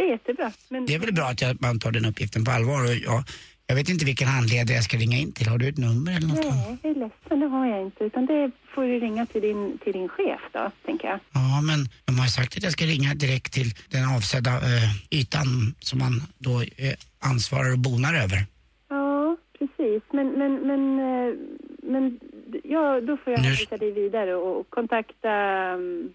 det. 0.00 0.06
Är 0.06 0.12
jättebra. 0.12 0.52
Men, 0.68 0.86
Det 0.86 0.94
är 0.94 0.98
väl 0.98 1.14
bra 1.14 1.24
att 1.24 1.42
jag, 1.42 1.62
man 1.62 1.78
tar 1.78 1.92
den 1.92 2.04
uppgiften 2.04 2.44
på 2.44 2.50
allvar. 2.50 2.80
Och 2.84 2.94
jag, 2.94 3.22
jag 3.66 3.76
vet 3.76 3.88
inte 3.88 4.04
vilken 4.04 4.28
handledare 4.28 4.74
jag 4.74 4.84
ska 4.84 4.96
ringa 4.96 5.18
in 5.18 5.32
till. 5.32 5.48
Har 5.48 5.58
du 5.58 5.68
ett 5.68 5.78
nummer 5.78 6.16
eller 6.16 6.28
något? 6.28 6.44
Nej, 6.44 6.78
jag 6.82 6.90
är 6.90 6.94
ledsen, 6.94 7.40
det 7.40 7.46
har 7.46 7.66
jag 7.66 7.82
inte. 7.82 8.04
Utan 8.04 8.26
det 8.26 8.50
får 8.74 8.82
du 8.82 9.00
ringa 9.00 9.26
till 9.26 9.42
din, 9.42 9.78
till 9.78 9.92
din 9.92 10.08
chef 10.08 10.40
då, 10.52 10.70
tänker 10.86 11.08
jag. 11.08 11.18
Ja, 11.32 11.60
men 11.62 11.88
de 12.04 12.18
har 12.18 12.26
sagt 12.26 12.56
att 12.56 12.62
jag 12.62 12.72
ska 12.72 12.84
ringa 12.84 13.14
direkt 13.14 13.52
till 13.52 13.70
den 13.90 14.04
avsedda 14.16 14.50
eh, 14.50 14.90
ytan 15.10 15.74
som 15.80 15.98
man 15.98 16.22
då 16.38 16.62
eh, 16.62 16.94
ansvarar 17.18 17.72
och 17.72 17.78
bonar 17.78 18.14
över. 18.14 18.46
Ja, 18.88 19.36
precis. 19.58 20.02
Men, 20.12 20.28
men, 20.40 20.52
men, 20.68 20.82
eh, 20.98 21.34
men 21.82 22.20
ja, 22.64 23.00
då 23.00 23.16
får 23.16 23.32
jag 23.32 23.40
hänvisa 23.40 23.76
dig 23.76 23.92
vidare 23.92 24.34
och 24.34 24.50
och 24.60 24.70
kontakta 24.70 25.34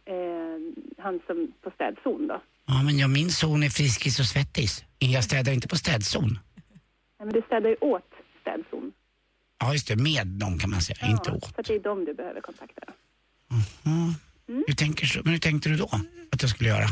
eh, 0.06 0.58
han 0.98 1.20
som 1.28 1.52
på 1.62 1.72
städzon 1.76 2.28
då. 2.28 2.42
Ja, 2.68 2.84
men 2.84 2.98
jag, 2.98 3.10
min 3.10 3.32
son 3.32 3.64
är 3.64 3.70
Friskis 3.70 4.20
och 4.20 4.26
Svettis. 4.26 4.84
Jag 5.00 5.24
städar 5.24 5.52
inte 5.54 5.68
på 5.68 5.76
städzon. 5.78 6.40
Nej, 7.20 7.26
men 7.26 7.34
du 7.34 7.42
städar 7.42 7.70
ju 7.70 7.76
åt 7.76 8.10
städzon. 8.42 8.92
Ja, 9.60 9.74
just 9.74 9.88
det. 9.88 9.96
Med 9.96 10.28
dem 10.28 10.60
kan 10.60 10.70
man 10.70 10.82
säga, 10.82 11.08
inte 11.08 11.32
åt. 11.32 11.46
Så 11.56 11.62
det 11.62 11.74
är 11.76 11.80
dem 11.80 12.06
du 12.06 12.14
behöver 12.14 12.42
kontakta. 12.42 12.82
då. 12.86 12.94
Hur 14.68 14.74
tänker, 14.76 15.06
så- 15.06 15.22
men 15.24 15.32
hur 15.34 15.40
tänkte 15.40 15.70
du 15.70 15.76
då 15.78 15.90
att 16.32 16.42
jag 16.42 16.50
skulle 16.52 16.70
göra? 16.70 16.88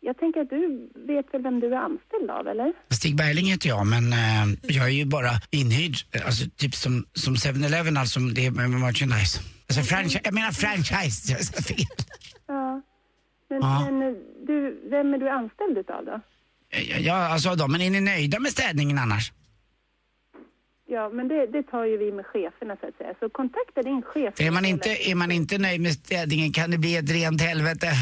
Jag 0.00 0.18
tänker 0.18 0.40
att 0.40 0.50
du 0.50 0.88
vet 1.06 1.34
väl 1.34 1.42
vem 1.42 1.60
du 1.60 1.66
är 1.74 1.78
anställd 1.78 2.30
av, 2.30 2.48
eller? 2.48 2.72
Stig 2.90 3.16
Berling 3.16 3.46
heter 3.46 3.68
jag, 3.68 3.86
men 3.86 4.12
eh, 4.12 4.58
jag 4.62 4.84
är 4.84 4.88
ju 4.90 5.04
bara 5.04 5.30
inhyrd, 5.50 5.96
alltså 6.26 6.44
typ 6.56 6.74
som, 6.74 7.06
som 7.14 7.34
7-Eleven, 7.34 7.96
alltså 7.96 8.20
det 8.20 8.46
är 8.46 8.50
med 8.50 8.70
merchandise. 8.70 9.40
Alltså 9.68 9.82
franchise, 9.82 10.20
jag 10.24 10.34
menar 10.34 10.52
franchise, 10.52 11.32
jag 11.32 11.44
sa 11.44 11.62
fel. 11.62 11.86
Ja. 12.46 12.82
Men, 13.50 13.60
Ja. 13.62 13.90
men 13.90 14.16
du, 14.46 14.80
vem 14.90 15.14
är 15.14 15.18
du 15.18 15.28
anställd 15.28 15.78
utav 15.78 16.04
då? 16.04 16.20
Ja, 16.70 16.96
Ja, 16.98 17.14
alltså 17.14 17.54
de, 17.54 17.72
men 17.72 17.80
är 17.80 17.90
ni 17.90 18.00
nöjda 18.00 18.38
med 18.40 18.52
städningen 18.52 18.98
annars? 18.98 19.32
Ja, 20.86 21.08
men 21.08 21.28
det, 21.28 21.46
det 21.46 21.62
tar 21.62 21.84
ju 21.84 21.96
vi 21.96 22.12
med 22.12 22.26
cheferna 22.26 22.76
så 22.80 22.86
att 22.88 22.96
säga. 22.96 23.14
Så 23.20 23.28
kontakta 23.30 23.82
din 23.82 24.02
chef. 24.02 24.40
Är 24.40 24.50
man, 24.50 24.64
inte, 24.64 25.10
är 25.10 25.14
man 25.14 25.30
inte 25.32 25.58
nöjd 25.58 25.80
med 25.80 25.92
städningen 25.92 26.52
kan 26.52 26.70
det 26.70 26.78
bli 26.78 26.96
ett 26.96 27.10
rent 27.10 27.40
helvete. 27.42 27.92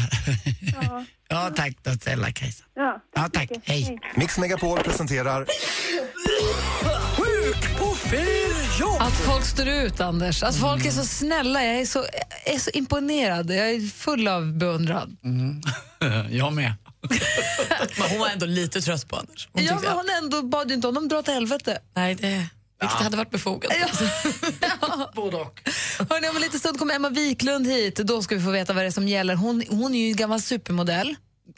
Ja. 0.81 1.05
Ja, 1.33 1.51
tack 1.55 1.73
då 1.83 1.91
snälla 1.91 2.31
Kajsa. 2.31 2.63
Ja, 2.73 3.01
Ja, 3.15 3.29
tack. 3.33 3.49
Hej. 3.63 3.99
Mix 4.15 4.37
Megapol 4.37 4.79
presenterar 4.79 5.45
Sjuk 7.41 7.79
på 7.79 7.95
fel 7.95 8.79
jobb! 8.79 8.97
Att 8.99 9.13
folk 9.13 9.45
står 9.45 9.67
ut, 9.67 9.99
Anders. 9.99 10.43
Att 10.43 10.55
folk 10.55 10.85
är 10.85 10.91
så 10.91 11.05
snälla. 11.05 11.65
Jag 11.65 11.75
är 11.79 11.85
så, 11.85 12.05
jag 12.45 12.55
är 12.55 12.59
så 12.59 12.69
imponerad. 12.69 13.51
Jag 13.51 13.69
är 13.69 13.89
full 13.89 14.27
av 14.27 14.53
beundran. 14.53 15.17
jag 16.29 16.53
med. 16.53 16.73
Men 17.99 18.09
hon 18.09 18.19
var 18.19 18.29
ändå 18.29 18.45
lite 18.45 18.81
trött 18.81 19.07
på 19.07 19.15
Anders. 19.15 19.49
Hon 19.51 19.63
Ja, 19.63 19.79
men 19.83 19.91
hon 19.91 20.05
ändå 20.23 20.41
bad 20.41 20.69
ju 20.69 20.75
inte 20.75 20.87
honom 20.87 21.07
dra 21.07 21.21
till 21.21 21.33
helvete. 21.33 21.79
nej, 21.95 22.15
det, 22.15 22.47
vilket 22.81 22.99
hade 22.99 23.17
varit 23.17 23.31
befogat. 23.31 23.71
Både 25.15 25.37
och. 25.37 25.61
Hörrni, 26.09 26.29
om 26.29 26.35
en 26.35 26.41
liten 26.41 26.59
stund 26.59 26.79
kommer 26.79 26.95
Emma 26.95 27.09
Wiklund 27.09 27.67
hit. 27.67 27.95
Då 27.95 28.21
ska 28.21 28.35
vi 28.35 28.41
få 28.41 28.51
veta 28.51 28.73
vad 28.73 28.83
det 28.83 28.87
är 28.87 28.91
som 28.91 29.07
gäller. 29.07 29.35
Hon, 29.35 29.63
hon 29.69 29.95
är 29.95 29.99
ju 29.99 30.07
en 30.07 30.15
gammal 30.15 30.41
supermodell. 30.41 31.15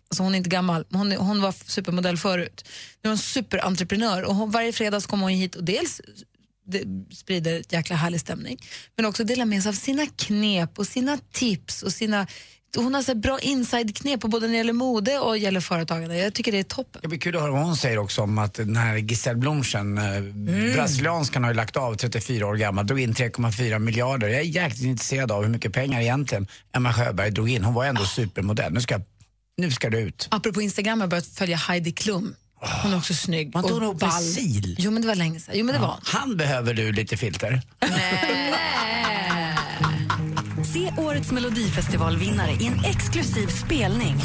Alltså 0.10 0.24
hon 0.24 0.34
är 0.34 0.38
inte 0.38 0.50
gammal, 0.50 0.86
hon, 0.92 1.12
hon 1.12 1.42
var 1.42 1.52
supermodell 1.52 2.18
förut. 2.18 2.66
Nu 3.02 3.08
är 3.08 3.12
hon 3.12 3.18
superentreprenör 3.18 4.24
och 4.24 4.36
hon, 4.36 4.52
varje 4.52 4.72
fredag 4.72 5.02
kommer 5.02 5.24
hon 5.24 5.32
hit 5.32 5.56
och 5.56 5.64
dels 5.64 6.02
sprider 7.12 7.60
ett 7.60 7.74
jäkla 7.74 7.96
härlig 7.96 8.20
stämning, 8.22 8.58
men 8.96 9.06
också 9.06 9.24
delar 9.24 9.46
med 9.46 9.64
sig 9.64 9.70
av 9.70 9.74
sina 9.74 10.06
knep 10.06 10.80
och 10.80 10.88
sina 10.88 11.20
tips 11.32 11.84
och 11.84 11.94
sina 11.94 12.28
hon 12.76 12.94
har 12.94 13.02
så 13.02 13.16
bra 13.16 13.40
inside-knep 13.40 14.22
på 14.22 14.28
både 14.28 14.48
när 14.48 14.52
det 14.52 14.58
gäller 14.58 14.74
mode 14.74 15.20
och 15.20 15.38
gäller 15.38 15.60
företagande. 15.60 16.18
Jag 16.18 16.34
tycker 16.34 16.52
det 16.52 16.60
är 16.60 16.64
toppen. 16.64 17.02
Det 17.02 17.08
blir 17.08 17.20
kul 17.20 17.36
att 17.36 17.42
höra 17.42 17.52
vad 17.52 17.64
hon 17.64 17.76
säger 17.76 17.98
också 17.98 18.22
om 18.22 18.38
att 18.38 18.54
den 18.54 18.76
här 18.76 18.98
Giselle 18.98 19.40
Blomchen, 19.40 19.98
eh, 19.98 20.22
brasilianskan 20.76 21.44
har 21.44 21.52
ju 21.52 21.56
lagt 21.56 21.78
av 21.78 21.96
34 21.96 22.48
år 22.48 22.56
gammal, 22.56 22.88
drog 22.88 23.00
in 23.00 23.14
3,4 23.14 23.80
miljarder. 23.80 24.28
Jag 24.28 24.40
är 24.40 24.44
jäkligt 24.44 24.84
intresserad 24.84 25.32
av 25.32 25.44
hur 25.44 25.50
mycket 25.50 25.74
pengar 25.74 26.02
egentligen 26.02 26.48
Emma 26.76 26.94
Sjöberg 26.94 27.32
drog 27.32 27.50
in. 27.50 27.64
Hon 27.64 27.74
var 27.74 27.86
ändå 27.86 28.06
supermodell. 28.06 28.74
Nu 28.74 28.82
ska, 28.82 29.00
nu 29.58 29.72
ska 29.72 29.90
det 29.90 30.00
ut. 30.00 30.28
Apropå 30.32 30.62
Instagram 30.62 31.00
har 31.00 31.04
jag 31.04 31.10
börjat 31.10 31.28
följa 31.28 31.58
Heidi 31.58 31.92
Klum. 31.92 32.36
Hon 32.84 32.94
är 32.94 32.98
också 32.98 33.14
snygg. 33.14 33.54
Var 33.54 33.62
inte 33.62 33.74
och 33.74 33.80
ball. 33.82 33.96
Brazil? 33.98 34.76
Jo, 34.80 34.92
men 34.92 35.02
det 35.02 35.08
var 35.08 35.16
länge 35.16 35.40
sedan. 35.40 35.56
Jo, 35.58 35.66
men 35.66 35.76
det 35.76 35.82
var 35.82 36.00
Han 36.04 36.38
behöver 36.38 36.74
du 36.74 36.92
lite 36.92 37.18
filter. 37.18 37.62
Se 40.74 40.94
årets 40.98 41.32
Melodifestivalvinnare 41.32 42.52
i 42.52 42.66
en 42.66 42.86
exklusiv 42.86 43.48
spelning. 43.48 44.16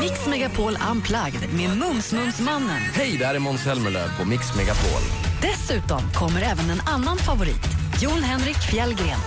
Mix 0.00 0.26
Megapol 0.26 0.78
Unplugged 0.90 1.52
med 1.52 1.70
Mums-Mums-mannen. 1.70 2.80
Hej, 2.94 3.16
det 3.18 3.26
här 3.26 3.34
är 3.34 3.38
Måns 3.38 3.62
Zelmerlöw 3.62 4.08
på 4.18 4.24
Mix 4.24 4.56
Megapol. 4.56 5.27
Dessutom 5.42 6.00
kommer 6.14 6.42
även 6.42 6.70
en 6.70 6.80
annan 6.86 7.18
favorit, 7.18 7.64
Jon 8.00 8.22
Henrik 8.22 8.56
Fjällgren. 8.56 9.18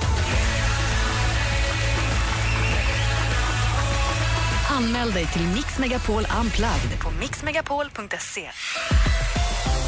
Anmäl 4.69 5.11
dig 5.11 5.25
till 5.25 5.41
Mix 5.41 5.79
Megapol 5.79 6.27
Unplugged 6.39 6.99
på 7.03 7.11
mixmegapol.se. 7.19 8.49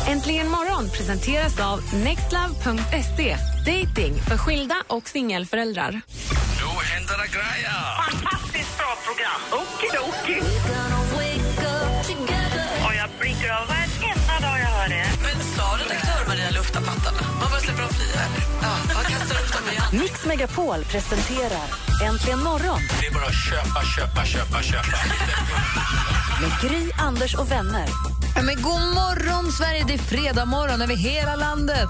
Äntligen 0.07 0.49
morgon 0.49 0.89
presenteras 0.89 1.59
av 1.59 1.79
nextlove.se. 1.93 3.37
Dating 3.65 4.13
för 4.15 4.37
skilda 4.37 4.75
och 4.87 5.07
singelföräldrar. 5.07 5.91
Nu 5.91 6.69
händer 6.93 7.17
det 7.17 7.31
grejer! 7.33 8.11
Fantastiskt 8.11 8.77
bra 8.77 8.97
program. 9.05 9.41
Okidoki. 9.51 10.62
Släpper 17.63 17.81
dem 17.81 17.89
fria. 17.93 18.21
Ja, 18.61 18.67
man 18.93 19.03
kastar 19.03 19.35
upp 19.35 19.53
dem 19.53 19.69
igen. 19.71 19.83
Mix 19.91 20.25
Megapol 20.25 20.83
presenterar 20.83 21.67
Äntligen 22.05 22.39
morgon 22.43 22.79
Det 23.01 23.07
är 23.07 23.13
bara 23.13 23.25
att 23.25 23.45
köpa, 23.49 23.83
köpa, 23.97 24.25
köpa, 24.25 24.61
köpa. 24.63 24.97
med 26.41 26.51
Gry, 26.71 26.91
Anders 26.97 27.35
och 27.35 27.51
vänner. 27.51 27.85
Ja, 28.35 28.41
men 28.41 28.55
god 28.61 28.81
morgon, 28.81 29.51
Sverige! 29.51 29.83
Det 29.87 29.93
är 29.93 29.97
fredag 29.97 30.45
morgon 30.45 30.81
över 30.81 30.95
hela 30.95 31.35
landet. 31.35 31.89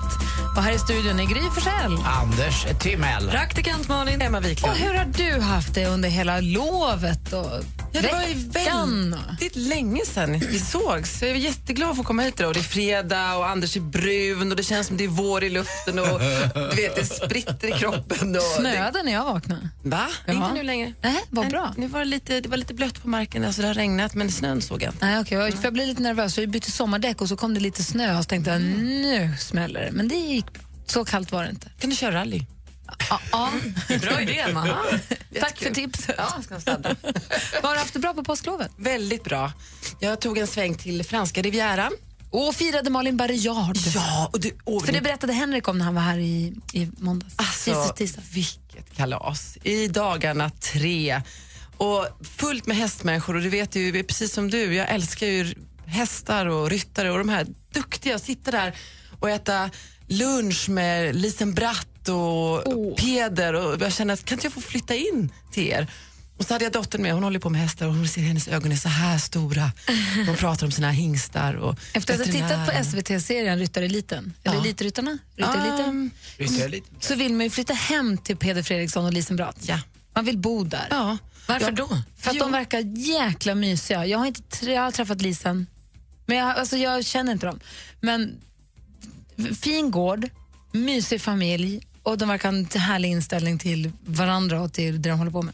Och 0.57 0.63
här 0.63 0.71
i 0.71 0.79
studion 0.79 1.19
är 1.19 1.25
Gry 1.25 1.41
Forssell. 1.53 1.97
Anders 2.05 2.65
Timell. 2.79 3.29
Praktikant 3.29 3.87
Malin. 3.87 4.21
Emma 4.21 4.37
Och 4.37 4.45
Wiklund. 4.45 4.77
hur 4.77 4.93
har 4.93 5.05
du 5.05 5.41
haft 5.41 5.73
det 5.75 5.85
under 5.85 6.09
hela 6.09 6.39
lovet 6.39 7.33
och 7.33 7.51
Ja, 7.95 8.01
det 8.01 8.11
var 8.11 8.23
ju 8.23 8.49
väldigt 8.49 9.55
länge 9.55 10.05
sedan 10.05 10.39
vi 10.39 10.59
sågs. 10.59 11.21
Jag 11.21 11.31
är 11.31 11.35
jätteglad 11.35 11.89
att 11.89 11.97
få 11.97 12.03
komma 12.03 12.21
hit 12.21 12.39
idag. 12.39 12.53
Det 12.53 12.59
är 12.59 12.63
fredag 12.63 13.35
och 13.35 13.49
Anders 13.49 13.77
är 13.77 13.81
brun 13.81 14.51
och 14.51 14.57
det 14.57 14.63
känns 14.63 14.87
som 14.87 14.97
det 14.97 15.03
är 15.03 15.07
vår 15.07 15.43
i 15.43 15.49
luften 15.49 15.99
och 15.99 16.19
du 16.53 16.75
vet, 16.75 16.95
det 16.95 17.05
spritter 17.05 17.67
i 17.67 17.79
kroppen. 17.79 18.35
Och 18.35 18.41
Snöade 18.41 19.03
när 19.03 19.11
jag 19.11 19.25
vaknade. 19.25 19.69
Va? 19.83 20.07
Ja. 20.25 20.33
Inte 20.33 20.53
nu 20.53 20.63
längre. 20.63 20.93
Nej, 21.01 21.23
vad 21.29 21.49
bra. 21.49 21.73
Nu 21.77 21.87
var 21.87 21.99
det, 21.99 22.05
lite, 22.05 22.39
det 22.41 22.49
var 22.49 22.57
lite 22.57 22.73
blött 22.73 23.01
på 23.01 23.09
marken, 23.09 23.45
alltså 23.45 23.61
det 23.61 23.67
har 23.67 23.75
regnat, 23.75 24.15
men 24.15 24.31
snön 24.31 24.61
såg 24.61 24.83
jag 24.83 24.93
inte. 24.93 25.05
Nej, 25.05 25.19
okej, 25.19 25.51
för 25.51 25.63
jag 25.63 25.73
blev 25.73 25.87
lite 25.87 26.01
nervös. 26.01 26.37
Jag 26.37 26.49
bytte 26.49 26.71
sommardäck 26.71 27.21
och 27.21 27.29
så 27.29 27.37
kom 27.37 27.53
det 27.53 27.59
lite 27.59 27.83
snö 27.83 28.17
och 28.17 28.23
så 28.23 28.27
tänkte 28.27 28.51
jag 28.51 28.61
nu 28.61 29.29
smäller 29.39 29.81
det. 29.81 29.91
Men 29.91 30.07
det 30.07 30.15
gick, 30.15 30.45
så 30.85 31.05
kallt 31.05 31.31
var 31.31 31.43
det 31.43 31.49
inte. 31.49 31.71
Kan 31.79 31.89
du 31.89 31.95
köra 31.95 32.15
rally? 32.15 32.41
Ja, 33.09 33.19
ja. 33.31 33.51
Bra 34.01 34.21
idé, 34.21 34.39
Emma. 34.39 34.67
Tack 35.39 35.57
för 35.57 35.69
tipset. 35.69 36.15
Ja, 36.17 36.41
ska 36.43 36.59
stanna. 36.59 36.95
Vad 37.53 37.63
har 37.63 37.73
du 37.73 37.79
haft 37.79 37.93
det 37.93 37.99
bra 37.99 38.13
på 38.13 38.23
påsklovet? 38.23 38.71
Väldigt 38.77 39.23
bra. 39.23 39.51
Jag 39.99 40.21
tog 40.21 40.37
en 40.37 40.47
sväng 40.47 40.75
till 40.75 41.03
franska 41.03 41.41
rivieran. 41.41 41.91
Och 42.29 42.55
firade 42.55 42.89
Malin 42.89 43.17
Barrejard. 43.17 43.77
Ja, 43.95 44.29
och 44.33 44.39
du, 44.39 44.51
och 44.63 44.85
För 44.85 44.93
det 44.93 45.01
berättade 45.01 45.33
Henrik 45.33 45.67
om 45.67 45.77
när 45.77 45.85
han 45.85 45.95
var 45.95 46.01
här 46.01 46.17
i, 46.17 46.53
i 46.73 46.89
måndags. 46.97 47.33
Alltså, 47.35 47.93
tisdag. 47.95 48.21
vilket 48.33 48.95
kalas. 48.95 49.57
I 49.63 49.87
dagarna 49.87 50.49
tre. 50.49 51.21
Och 51.77 52.07
fullt 52.37 52.65
med 52.65 52.77
hästmänniskor. 52.77 53.35
Och 53.35 53.41
du 53.41 53.49
vet 53.49 53.75
ju, 53.75 54.03
precis 54.03 54.33
som 54.33 54.49
du, 54.49 54.75
jag 54.75 54.89
älskar 54.89 55.27
ju 55.27 55.53
hästar 55.85 56.45
och 56.45 56.69
ryttare 56.69 57.11
och 57.11 57.17
de 57.17 57.29
här 57.29 57.47
duktiga. 57.73 58.19
Sitta 58.19 58.51
där 58.51 58.73
och 59.19 59.29
äta 59.29 59.69
lunch 60.07 60.69
med 60.69 61.15
Lisen 61.15 61.53
Bratt 61.53 61.87
och 62.09 62.97
Peder. 62.97 63.53
Och 63.53 63.81
jag 63.81 63.93
känner 63.93 64.13
att 64.13 64.25
kan 64.25 64.35
inte 64.35 64.45
jag 64.45 64.53
få 64.53 64.61
flytta 64.61 64.95
in 64.95 65.29
till 65.51 65.63
er? 65.67 65.87
Och 66.37 66.45
så 66.45 66.53
hade 66.53 66.65
jag 66.65 66.73
dottern 66.73 67.01
med, 67.01 67.13
hon 67.13 67.23
håller 67.23 67.39
på 67.39 67.49
med 67.49 67.61
hästar 67.61 67.87
och 67.87 67.93
hon 67.93 68.07
ser 68.07 68.21
hennes 68.21 68.47
ögon 68.47 68.71
är 68.71 68.75
så 68.75 68.89
här 68.89 69.17
stora. 69.17 69.71
Hon 70.27 70.35
pratar 70.35 70.65
om 70.65 70.71
sina 70.71 70.91
hingstar 70.91 71.53
och 71.53 71.77
Efter 71.93 72.13
att 72.13 72.19
ha 72.19 72.25
tittat 72.25 72.67
på 72.69 72.83
SVT-serien 72.83 73.59
Ryttareliten, 73.59 74.33
eller 74.43 74.55
Ja. 74.55 74.61
Elitryttarna, 74.61 75.17
Ryttareliten, 75.35 75.89
Um, 75.89 76.11
så 76.99 77.15
vill 77.15 77.33
man 77.33 77.43
ju 77.43 77.49
flytta 77.49 77.73
hem 77.73 78.17
till 78.17 78.37
Peder 78.37 78.63
Fredriksson 78.63 79.05
och 79.05 79.13
Lisen 79.13 79.35
Bratt. 79.35 79.57
Ja. 79.61 79.79
Man 80.15 80.25
vill 80.25 80.37
bo 80.37 80.63
där. 80.63 80.87
Ja. 80.89 81.17
Varför 81.47 81.65
Ja. 81.67 81.71
då? 81.71 81.87
För 82.17 82.29
att 82.29 82.35
Jo. 82.35 82.43
de 82.43 82.51
verkar 82.51 82.79
jäkla 82.97 83.55
mysiga. 83.55 84.05
Jag 84.05 84.19
har, 84.19 84.25
inte, 84.25 84.71
jag 84.71 84.81
har 84.81 84.91
träffat 84.91 85.21
Lisen, 85.21 85.67
men 86.25 86.37
jag, 86.37 86.57
alltså 86.57 86.77
jag 86.77 87.05
känner 87.05 87.31
inte 87.31 87.45
dem. 87.45 87.59
Men 88.01 88.41
fin 89.61 89.91
gård, 89.91 90.29
mysig 90.71 91.21
familj 91.21 91.87
och 92.03 92.17
de 92.17 92.29
verkar 92.29 92.51
ha 92.51 92.57
en 92.57 92.67
härlig 92.81 93.09
inställning 93.09 93.59
till 93.59 93.91
varandra 94.05 94.61
och 94.61 94.73
till 94.73 95.01
det 95.01 95.09
de 95.09 95.19
håller 95.19 95.31
på 95.31 95.41
med. 95.41 95.53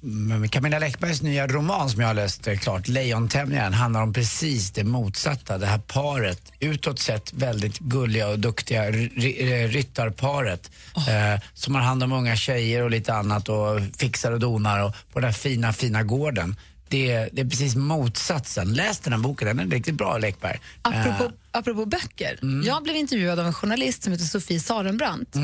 Men 0.00 0.48
Camilla 0.48 0.78
Läckbergs 0.78 1.22
nya 1.22 1.46
roman 1.46 1.90
som 1.90 2.00
jag 2.00 2.08
har 2.08 2.14
läst 2.14 2.46
eh, 2.48 2.56
klart, 2.58 2.88
Lejontämjaren, 2.88 3.72
handlar 3.74 4.02
om 4.02 4.12
precis 4.12 4.70
det 4.70 4.84
motsatta. 4.84 5.58
Det 5.58 5.66
här 5.66 5.78
paret, 5.78 6.52
utåt 6.60 6.98
sett 6.98 7.32
väldigt 7.32 7.78
gulliga 7.78 8.28
och 8.28 8.38
duktiga 8.38 8.88
eh, 8.88 9.68
ryttarparet 9.68 10.70
eh, 10.96 11.40
som 11.54 11.74
har 11.74 11.82
hand 11.82 12.02
om 12.02 12.12
unga 12.12 12.36
tjejer 12.36 12.82
och 12.82 12.90
lite 12.90 13.14
annat 13.14 13.48
och 13.48 13.80
fixar 13.96 14.32
och 14.32 14.40
donar 14.40 14.84
och 14.84 14.94
på 15.12 15.20
den 15.20 15.24
här 15.28 15.32
fina, 15.34 15.72
fina 15.72 16.02
gården. 16.02 16.56
Det, 16.88 17.10
är- 17.10 17.28
det 17.32 17.40
är 17.40 17.48
precis 17.48 17.76
motsatsen. 17.76 18.72
Läs 18.74 18.98
den 18.98 19.12
här 19.12 19.20
boken, 19.20 19.48
den 19.56 19.60
är 19.60 19.66
riktigt 19.76 19.94
bra 19.94 20.18
Läckberg. 20.18 20.60
Apropå, 20.82 21.24
Eh, 21.24 21.30
apropå 21.58 21.86
böcker, 21.86 22.38
jag 22.64 22.82
blev 22.82 22.96
intervjuad 22.96 23.38
av 23.38 23.46
en 23.46 23.52
journalist 23.54 24.02
som 24.02 24.12
heter 24.12 24.24
Sofie 24.24 24.60
Sarenbrant 24.60 25.34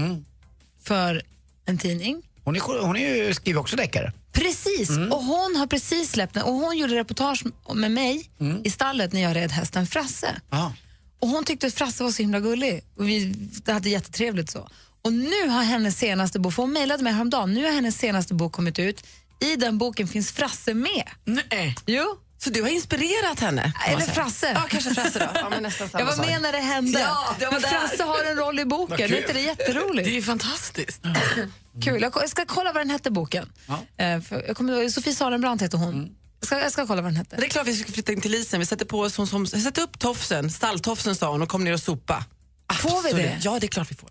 för 0.82 1.22
en 1.66 1.78
tidning. 1.78 2.22
hon, 2.44 2.56
är, 2.56 2.60
hon 2.86 2.96
är 2.96 3.16
ju, 3.16 3.34
skriver 3.34 3.60
också 3.60 3.76
deckare. 3.76 4.12
Precis, 4.32 4.90
och 4.90 5.24
hon 5.24 5.56
har 5.56 5.66
precis 5.66 6.10
släppt 6.10 6.34
den 6.34 6.42
och 6.42 6.52
hon 6.52 6.78
gjorde 6.78 6.94
reportage 6.94 7.44
med 7.74 7.90
mig 7.90 8.30
i 8.64 8.70
stallet 8.70 9.12
när 9.12 9.20
jag 9.20 9.36
red 9.36 9.52
hästen 9.52 9.86
Frasse. 9.86 10.40
Ja. 10.50 10.72
Och 11.20 11.28
hon 11.28 11.44
tyckte 11.44 11.66
att 11.66 11.74
Frasse 11.74 12.04
var 12.04 12.10
så 12.10 12.22
himla 12.22 12.40
gullig 12.40 12.84
och 12.96 13.08
vi 13.08 13.24
det 13.64 13.72
hade 13.72 13.88
jättetrevligt 13.88 14.50
så. 14.50 14.68
Och 15.02 15.12
nu 15.12 15.48
har 15.48 15.62
hennes 15.62 15.98
senaste 15.98 16.38
bok, 16.40 16.54
för 16.54 16.62
hon 16.62 16.72
mejlade 16.72 17.02
mig 17.02 17.12
häromdagen, 17.12 17.54
nu 17.54 17.64
har 17.64 17.72
hennes 17.72 17.98
senaste 17.98 18.34
bok 18.34 18.52
kommit 18.52 18.78
ut. 18.78 19.06
I 19.40 19.56
den 19.56 19.78
boken 19.78 20.08
finns 20.08 20.32
Frasse 20.32 20.74
med. 20.74 21.08
Nej. 21.24 21.76
Jo. 21.86 22.18
Så 22.44 22.50
du 22.50 22.62
har 22.62 22.68
inspirerat 22.68 23.40
henne? 23.40 23.72
Eller. 23.86 24.00
Frasse. 24.00 24.52
Ja, 24.54 24.62
kanske 24.68 24.94
Frasse 24.94 25.18
då. 25.18 25.26
Ja, 25.34 25.48
men 25.50 25.62
nästan 25.62 25.88
samma 25.88 26.04
Jag 26.04 26.16
var 26.16 26.26
med 26.26 26.42
när 26.42 26.52
det 26.52 26.58
hände. 26.58 27.00
Ja, 27.00 27.36
jag 27.40 27.46
var 27.46 27.52
Men 27.52 27.62
där. 27.62 27.68
Frasse 27.68 28.02
har 28.02 28.24
en 28.24 28.36
roll 28.36 28.58
i 28.58 28.64
boken, 28.64 29.12
är 29.12 29.20
inte 29.20 29.32
det 29.32 29.40
jätteroligt? 29.40 30.04
Det 30.04 30.10
är 30.10 30.14
ju 30.14 30.22
fantastiskt. 30.22 31.02
Kul. 31.84 32.02
Jag, 32.02 32.12
jag 32.14 32.28
ska 32.28 32.46
kolla 32.46 32.72
vad 32.72 32.80
den 32.80 32.90
hette 32.90 33.10
boken. 33.10 33.52
Eh, 33.96 34.20
för 34.20 34.44
jag 34.46 34.56
kommer, 34.56 34.88
Sofie 34.88 35.14
Sarenbrant 35.14 35.62
heter 35.62 35.78
hon. 35.78 36.16
Jag, 36.40 36.46
ska, 36.46 36.60
jag 36.60 36.72
ska 36.72 36.86
kolla 36.86 37.02
vad 37.02 37.10
den 37.10 37.16
hette. 37.16 37.36
Det 37.36 37.46
är 37.46 37.50
klart 37.50 37.66
vi 37.66 37.76
ska 37.76 37.92
flytta 37.92 38.12
in 38.12 38.20
till 38.20 38.30
Lisen. 38.30 38.60
Vi 38.60 38.66
sätter 38.66 38.84
på 38.84 39.00
oss 39.00 39.14
som, 39.14 39.26
som, 39.26 39.46
sätter 39.46 39.82
upp 39.82 39.98
tofsen, 39.98 40.50
stalltofsen 40.50 41.14
sa 41.16 41.30
hon 41.30 41.42
och 41.42 41.48
kom 41.48 41.64
ner 41.64 41.72
och 41.72 41.80
sopa. 41.80 42.24
Får 42.72 43.02
vi 43.02 43.22
det? 43.22 43.38
Ja, 43.42 43.58
det 43.60 43.66
är 43.66 43.68
klart 43.68 43.90
vi 43.90 43.94
får. 43.94 44.10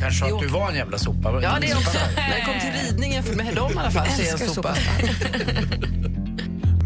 Kanske 0.00 0.24
att 0.24 0.40
du 0.40 0.46
var 0.46 0.70
en 0.70 0.76
jävla 0.76 0.98
sopa. 0.98 1.42
Ja, 1.42 1.58
det 1.60 1.74
också. 1.74 1.98
När 2.16 2.36
det 2.36 2.44
kom 2.44 2.60
till 2.60 2.86
ridningen 2.86 3.24
för 3.24 3.34
med 3.34 3.54
dem 3.54 3.72
i 3.72 3.78
alla 3.78 3.90
fall 3.90 4.08
så 4.08 4.22
är 4.22 4.26
jag 4.26 4.40
en 4.40 4.42
Älskar 4.42 4.54
sopa. 4.54 4.76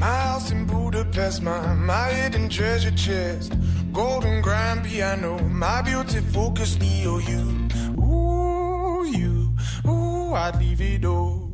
My 0.00 0.06
house 0.06 0.50
in 0.50 0.64
Budapest, 0.64 1.42
my, 1.42 1.74
my 1.74 2.08
hidden 2.08 2.48
treasure 2.48 2.90
chest. 2.92 3.52
Golden 3.92 4.40
grand 4.40 4.82
piano, 4.82 5.38
my 5.40 5.82
beauty 5.82 6.20
focus, 6.20 6.78
Leo, 6.80 7.16
oh, 7.16 7.18
you. 7.18 7.44
Ooh, 8.02 9.04
you. 9.04 9.54
Ooh, 9.86 10.32
I'd 10.32 10.56
leave 10.58 10.80
it 10.80 11.04
all. 11.04 11.52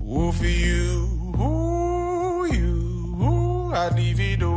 Ooh, 0.00 0.32
for 0.32 0.46
you. 0.46 0.90
Ooh, 1.38 2.52
you. 2.52 3.16
Ooh, 3.22 3.72
I'd 3.72 3.94
leave 3.94 4.18
it 4.18 4.42
all. 4.42 4.55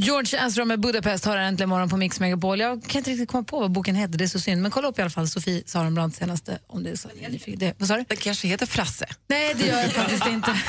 George 0.00 0.38
Ezra 0.46 0.64
med 0.64 0.80
Budapest 0.80 1.24
har 1.24 1.36
äntligen 1.36 1.68
morgon 1.68 1.88
på 1.88 1.96
Mix 1.96 2.20
Megapol. 2.20 2.60
Jag 2.60 2.82
kan 2.84 2.98
inte 2.98 3.10
riktigt 3.10 3.28
komma 3.28 3.42
på 3.44 3.60
vad 3.60 3.70
boken 3.72 3.94
heter, 3.94 4.18
det 4.18 4.24
är 4.24 4.28
så 4.28 4.40
synd. 4.40 4.62
Men 4.62 4.70
kolla 4.70 4.88
upp 4.88 4.98
i 4.98 5.02
alla 5.02 5.10
fall 5.10 5.28
Sofie 5.28 5.62
Sarenbrants 5.66 6.18
senaste 6.18 6.58
om 6.66 6.82
det 6.84 6.90
är 6.90 6.96
så. 6.96 7.08
Det, 7.56 7.74
vad 7.78 7.88
sa 7.88 7.96
du? 7.96 8.04
Det 8.08 8.16
kanske 8.16 8.48
heter 8.48 8.66
Frasse. 8.66 9.06
Nej, 9.26 9.54
det 9.54 9.66
gör 9.66 9.80
jag 9.82 9.92
faktiskt 9.92 10.26
inte. 10.26 10.50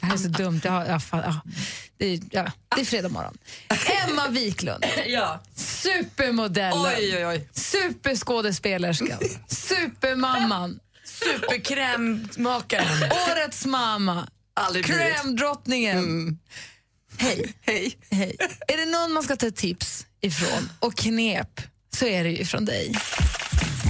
Det 0.00 0.06
här 0.06 0.14
är 0.14 0.18
så 0.18 0.28
dumt. 0.28 0.60
Har, 0.64 0.86
jag, 0.86 1.02
fan, 1.02 1.20
ja. 1.24 1.40
Det, 1.98 2.06
är, 2.06 2.20
ja, 2.30 2.52
det 2.74 2.80
är 2.80 2.84
fredag 2.84 3.08
morgon. 3.08 3.38
Emma 4.08 4.28
Wiklund, 4.28 4.84
Ja. 5.06 5.40
supermodellen, 5.54 6.80
Oj, 6.98 7.16
oj, 7.16 7.26
oj. 7.26 7.48
superskådespelerskan, 7.52 9.18
supermamman, 9.48 10.78
Superkrämmakaren. 11.04 13.10
årets 13.32 13.66
mamma, 13.66 14.28
Aldrig 14.54 14.84
blivit. 14.84 15.02
Hej. 17.20 17.52
Hej. 17.60 17.98
Hej. 18.10 18.36
Är 18.68 18.76
det 18.76 18.86
någon 18.86 19.12
man 19.12 19.22
ska 19.22 19.36
ta 19.36 19.50
tips 19.50 20.06
ifrån 20.20 20.70
och 20.80 20.96
knep 20.96 21.60
så 21.96 22.06
är 22.06 22.24
det 22.24 22.30
ju 22.30 22.38
ifrån 22.38 22.64
dig. 22.64 22.94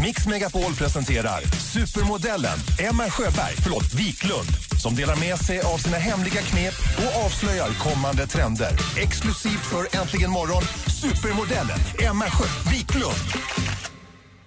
Mix 0.03 0.27
Megapol 0.27 0.75
presenterar 0.75 1.41
supermodellen 1.73 2.59
Emma 2.79 3.11
Sjöberg, 3.11 3.55
förlåt, 3.63 3.95
Wiklund 3.95 4.49
som 4.83 4.95
delar 4.95 5.17
med 5.17 5.39
sig 5.39 5.61
av 5.61 5.79
sina 5.79 5.97
hemliga 5.97 6.43
knep 6.43 6.75
och 6.99 7.25
avslöjar 7.25 7.69
kommande 7.69 8.27
trender. 8.27 8.71
Exklusivt 8.99 9.67
för 9.67 10.01
Äntligen 10.01 10.31
morgon, 10.31 10.63
supermodellen 11.03 11.79
Emma 11.99 12.25
Sjö 12.31 12.71
Wiklund. 12.71 13.15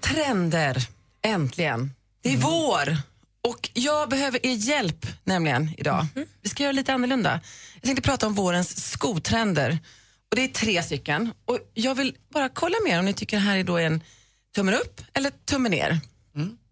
Trender, 0.02 0.78
äntligen. 1.26 1.92
Det 2.24 2.34
är 2.34 2.38
vår 2.38 2.98
och 3.48 3.70
jag 3.74 4.10
behöver 4.10 4.46
er 4.46 4.54
hjälp 4.56 5.06
nämligen 5.24 5.70
idag. 5.78 6.06
Vi 6.42 6.50
ska 6.50 6.64
göra 6.64 6.72
lite 6.72 6.94
annorlunda. 6.94 7.40
Jag 7.74 7.84
tänkte 7.84 8.02
prata 8.02 8.28
om 8.28 8.34
vårens 8.34 8.92
skotrender. 8.92 9.78
Och 10.30 10.36
Det 10.36 10.44
är 10.44 10.48
tre 10.48 10.84
stycken. 10.84 11.34
Och 11.46 11.60
Jag 11.74 11.96
vill 11.96 12.16
bara 12.34 12.50
kolla 12.50 12.76
med 12.84 12.94
er 12.94 13.00
om 13.00 13.06
ni 13.06 13.14
tycker 13.14 13.38
det 13.38 13.44
här 13.44 13.58
är 13.58 13.64
då 13.64 13.78
en 13.78 14.04
tummen 14.56 14.74
upp 14.74 15.02
eller 15.14 15.30
tummen 15.30 15.72
ner. 15.72 16.00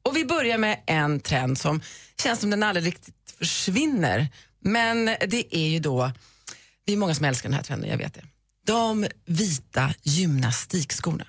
Och 0.04 0.16
Vi 0.16 0.26
börjar 0.26 0.58
med 0.58 0.80
en 0.86 1.20
trend 1.20 1.58
som 1.58 1.82
känns 2.24 2.40
som 2.40 2.50
den 2.50 2.64
aldrig 2.64 2.86
riktigt 2.86 3.32
försvinner. 3.38 4.28
Men 4.60 5.06
det 5.06 5.56
är 5.56 5.68
ju 5.68 5.80
då, 5.80 6.12
vi 6.86 6.94
är 6.94 6.98
många 6.98 7.16
som 7.16 7.26
älskar 7.26 7.50
den 7.50 7.56
här 7.56 7.64
trenden, 7.64 7.90
jag 7.90 7.98
vet 7.98 8.14
det. 8.14 8.24
De 8.66 9.08
vita 9.26 9.94
gymnastikskorna. 10.04 11.28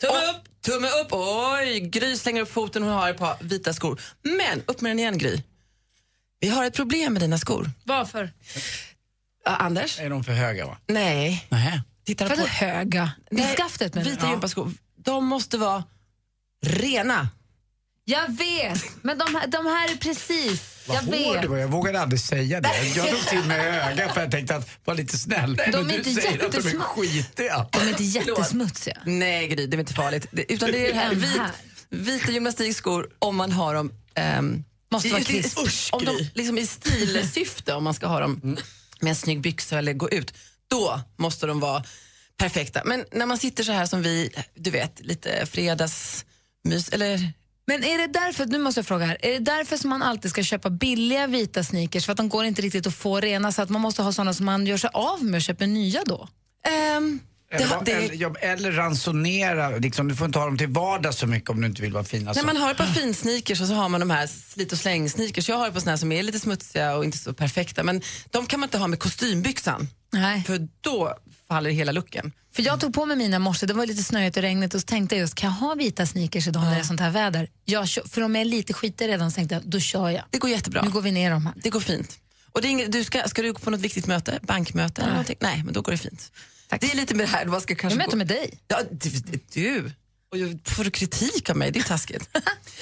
Tumme 0.00 0.30
upp! 0.30 0.49
Tumme 0.70 0.88
upp! 0.88 1.08
Oj, 1.12 1.80
Gry 1.80 2.16
slänger 2.16 2.42
upp 2.42 2.52
foten, 2.52 2.82
hon 2.82 2.92
har 2.92 3.10
ett 3.10 3.18
par 3.18 3.36
vita 3.40 3.72
skor. 3.72 4.00
Men 4.22 4.62
upp 4.66 4.80
med 4.80 4.90
den 4.90 4.98
igen 4.98 5.18
Gry. 5.18 5.42
Vi 6.40 6.48
har 6.48 6.64
ett 6.64 6.74
problem 6.74 7.12
med 7.12 7.22
dina 7.22 7.38
skor. 7.38 7.70
Varför? 7.84 8.32
Ja, 9.44 9.56
Anders? 9.56 10.00
Är 10.00 10.10
de 10.10 10.24
för 10.24 10.32
höga 10.32 10.66
va? 10.66 10.78
Nej. 10.86 11.46
Nej. 11.48 11.82
Tittar 12.06 12.28
För 12.28 12.36
på... 12.36 12.42
att 12.42 12.48
höga. 12.48 13.12
I 13.30 13.34
Nej, 13.34 13.56
skaftet 13.56 13.94
menar 13.94 14.04
du? 14.04 14.10
Vita 14.10 14.30
gympaskor, 14.30 14.72
de 14.96 15.26
måste 15.26 15.58
vara 15.58 15.84
rena. 16.66 17.28
Jag 18.10 18.28
vet, 18.36 18.84
men 19.02 19.18
de, 19.18 19.34
här- 19.34 19.46
de 19.46 19.66
här 19.66 19.92
är 19.92 19.96
precis... 19.96 20.60
Vad 20.86 20.96
jag 20.96 21.02
hård 21.02 21.14
vet. 21.34 21.42
du 21.42 21.48
var, 21.48 21.56
jag 21.58 21.68
vågade 21.68 22.00
aldrig 22.00 22.20
säga 22.20 22.60
det. 22.60 22.68
Jag 22.96 23.08
drog 23.10 23.26
till 23.26 23.44
med 23.44 23.90
öga 23.92 24.12
för 24.12 24.20
jag 24.20 24.30
tänkte 24.30 24.56
att 24.56 24.68
var 24.84 24.94
lite 24.94 25.18
snäll. 25.18 25.56
De 25.56 25.62
Men 25.70 25.84
är 25.84 25.84
du 25.88 25.94
inte 26.10 26.14
säger 26.22 26.32
att 26.46 26.52
de 26.52 26.58
är 26.58 26.62
jättesmå. 26.62 26.80
skitiga. 26.84 27.66
De 27.72 27.78
är 27.78 27.88
inte 27.88 28.02
jättesmutsiga. 28.04 28.96
Nej 29.04 29.48
Gry, 29.48 29.66
det 29.66 29.76
är 29.76 29.80
inte 29.80 29.94
farligt. 29.94 30.26
Det, 30.30 30.52
utan 30.52 30.70
det 30.72 30.86
är 30.88 30.92
det 30.92 30.98
här, 30.98 31.10
Den 31.10 31.18
vit, 31.20 31.30
här. 31.38 31.50
vita 31.90 32.32
gymnastikskor 32.32 33.08
om 33.18 33.36
man 33.36 33.52
har 33.52 33.74
dem 33.74 33.92
ehm, 34.14 34.64
Måste 34.90 35.08
i- 35.08 35.10
vara 35.10 35.20
i- 35.20 35.24
crisp. 35.24 35.58
om 35.92 36.04
de, 36.04 36.28
liksom 36.34 36.58
I 36.58 36.66
stilsyfte, 36.66 37.74
om 37.74 37.84
man 37.84 37.94
ska 37.94 38.06
ha 38.06 38.20
dem 38.20 38.56
med 39.00 39.10
en 39.10 39.16
snygg 39.16 39.40
byxa 39.40 39.78
eller 39.78 39.92
gå 39.92 40.10
ut, 40.10 40.34
då 40.68 41.00
måste 41.16 41.46
de 41.46 41.60
vara 41.60 41.84
perfekta. 42.36 42.82
Men 42.84 43.04
när 43.12 43.26
man 43.26 43.38
sitter 43.38 43.64
så 43.64 43.72
här 43.72 43.86
som 43.86 44.02
vi, 44.02 44.30
du 44.54 44.70
vet, 44.70 45.00
lite 45.00 45.46
fredagsmys, 45.46 46.88
eller 46.92 47.32
Men 47.70 47.84
är 47.84 47.98
det 47.98 48.06
därför, 48.06 48.46
nu 48.46 48.58
måste 48.58 48.78
jag 48.78 48.86
fråga 48.86 49.06
här, 49.06 49.16
är 49.22 49.32
det 49.32 49.38
därför 49.38 49.76
som 49.76 49.90
man 49.90 50.02
alltid 50.02 50.30
ska 50.30 50.42
köpa 50.42 50.70
billiga 50.70 51.26
vita 51.26 51.64
sneakers 51.64 52.04
för 52.06 52.12
att 52.12 52.16
de 52.16 52.28
går 52.28 52.44
inte 52.44 52.62
riktigt 52.62 52.86
att 52.86 52.94
få 52.94 53.20
rena 53.20 53.52
så 53.52 53.62
att 53.62 53.70
man 53.70 53.80
måste 53.80 54.02
ha 54.02 54.12
såna 54.12 54.34
som 54.34 54.46
man 54.46 54.66
gör 54.66 54.76
sig 54.76 54.90
av 54.92 55.24
med 55.24 55.38
och 55.38 55.42
köper 55.42 55.66
nya 55.66 56.02
då? 56.06 56.28
Ehm, 56.68 57.20
Eller, 57.52 57.84
det- 57.84 57.92
eller, 57.92 58.14
ja, 58.14 58.34
eller 58.40 58.72
ransonera, 58.72 59.70
liksom, 59.70 60.08
du 60.08 60.16
får 60.16 60.26
inte 60.26 60.38
ha 60.38 60.46
dem 60.46 60.58
till 60.58 60.68
vardags 60.68 61.18
så 61.18 61.26
mycket 61.26 61.50
om 61.50 61.60
du 61.60 61.66
inte 61.66 61.82
vill 61.82 61.92
vara 61.92 62.04
fin. 62.04 62.28
Alltså. 62.28 62.46
När 62.46 62.52
man 62.54 62.62
har 62.62 62.70
ett 62.70 62.76
par 62.76 62.86
finsneakers 62.86 63.60
och 63.60 63.66
så 63.66 63.74
har 63.74 63.88
man 63.88 64.00
de 64.00 64.10
här 64.10 64.26
slit 64.26 64.72
och 64.72 64.78
släng 64.78 65.10
sneakers. 65.10 65.48
Jag 65.48 65.56
har 65.56 65.66
ett 65.66 65.72
par 65.72 65.80
såna 65.80 65.92
här 65.92 65.96
som 65.96 66.12
är 66.12 66.22
lite 66.22 66.40
smutsiga 66.40 66.96
och 66.96 67.04
inte 67.04 67.18
så 67.18 67.32
perfekta 67.34 67.82
men 67.82 68.02
de 68.30 68.46
kan 68.46 68.60
man 68.60 68.66
inte 68.66 68.78
ha 68.78 68.86
med 68.86 68.98
kostymbyxan. 68.98 69.88
Nej. 70.12 70.42
För 70.46 70.68
då 70.80 71.14
faller 71.50 71.70
hela 71.70 71.92
looken. 71.92 72.32
För 72.52 72.62
jag 72.62 72.80
tog 72.80 72.94
på 72.94 73.06
mig 73.06 73.16
mina 73.16 73.38
morse, 73.38 73.66
det 73.66 73.74
var 73.74 73.86
lite 73.86 74.02
snöigt 74.02 74.36
och 74.36 74.42
regnigt 74.42 74.74
och 74.74 74.80
så 74.80 74.86
tänkte 74.86 75.14
jag 75.14 75.20
just, 75.20 75.34
kan 75.34 75.50
jag 75.50 75.54
ha 75.56 75.74
vita 75.74 76.06
sneakers 76.06 76.48
idag 76.48 76.62
när 76.62 76.74
det 76.74 76.80
är 76.80 76.84
sånt 76.84 77.00
här 77.00 77.10
väder? 77.10 77.48
Jag 77.64 77.88
kör, 77.88 78.02
för 78.08 78.20
om 78.22 78.34
jag 78.34 78.40
är 78.40 78.44
lite 78.44 78.72
skitig 78.72 79.08
redan 79.08 79.30
så 79.30 79.34
tänkte 79.34 79.54
jag, 79.54 79.62
då 79.66 79.80
kör 79.80 80.10
jag. 80.10 80.22
Det 80.30 80.38
går 80.38 80.50
jättebra. 80.50 80.82
Nu 80.82 80.90
går 80.90 81.02
vi 81.02 81.12
ner 81.12 81.30
dem 81.30 81.46
här. 81.46 81.54
Det 81.56 81.70
går 81.70 81.80
fint. 81.80 82.18
Och 82.52 82.62
det 82.62 82.68
är 82.68 82.70
inget, 82.70 82.92
du 82.92 83.04
ska, 83.04 83.28
ska 83.28 83.42
du 83.42 83.52
gå 83.52 83.58
på 83.58 83.70
något 83.70 83.80
viktigt 83.80 84.06
möte? 84.06 84.38
Bankmöte 84.42 85.00
eller 85.02 85.10
någonting? 85.12 85.36
Nej, 85.40 85.62
men 85.64 85.74
då 85.74 85.82
går 85.82 85.92
det 85.92 85.98
fint. 85.98 86.32
Det 86.80 86.92
är 86.92 86.96
lite 86.96 87.14
med 87.14 87.26
det 87.26 87.30
här, 87.30 87.46
man 87.46 87.60
ska 87.60 87.74
kanske 87.74 87.94
Jag 87.94 87.98
möter 87.98 88.10
gå- 88.10 88.16
med 88.16 88.26
dig. 88.26 88.58
Ja, 88.68 88.80
du. 88.90 89.10
du. 89.52 89.92
Och 90.32 90.38
jag 90.38 90.60
får 90.64 90.84
du 90.84 90.90
kritik 90.90 91.50
av 91.50 91.56
mig, 91.56 91.70
det 91.70 91.78
är 91.78 91.82
taskigt. 91.84 92.28
ja, 92.32 92.40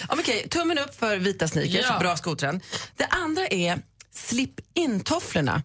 men 0.08 0.18
okej, 0.20 0.48
tummen 0.50 0.78
upp 0.78 0.94
för 0.98 1.16
vita 1.16 1.48
sneakers, 1.48 1.86
Ja. 1.88 1.98
bra 1.98 2.16
skotrend. 2.16 2.60
Det 2.96 3.04
andra 3.06 3.46
är 3.46 3.78
slip-in-tofflorna. 4.14 5.62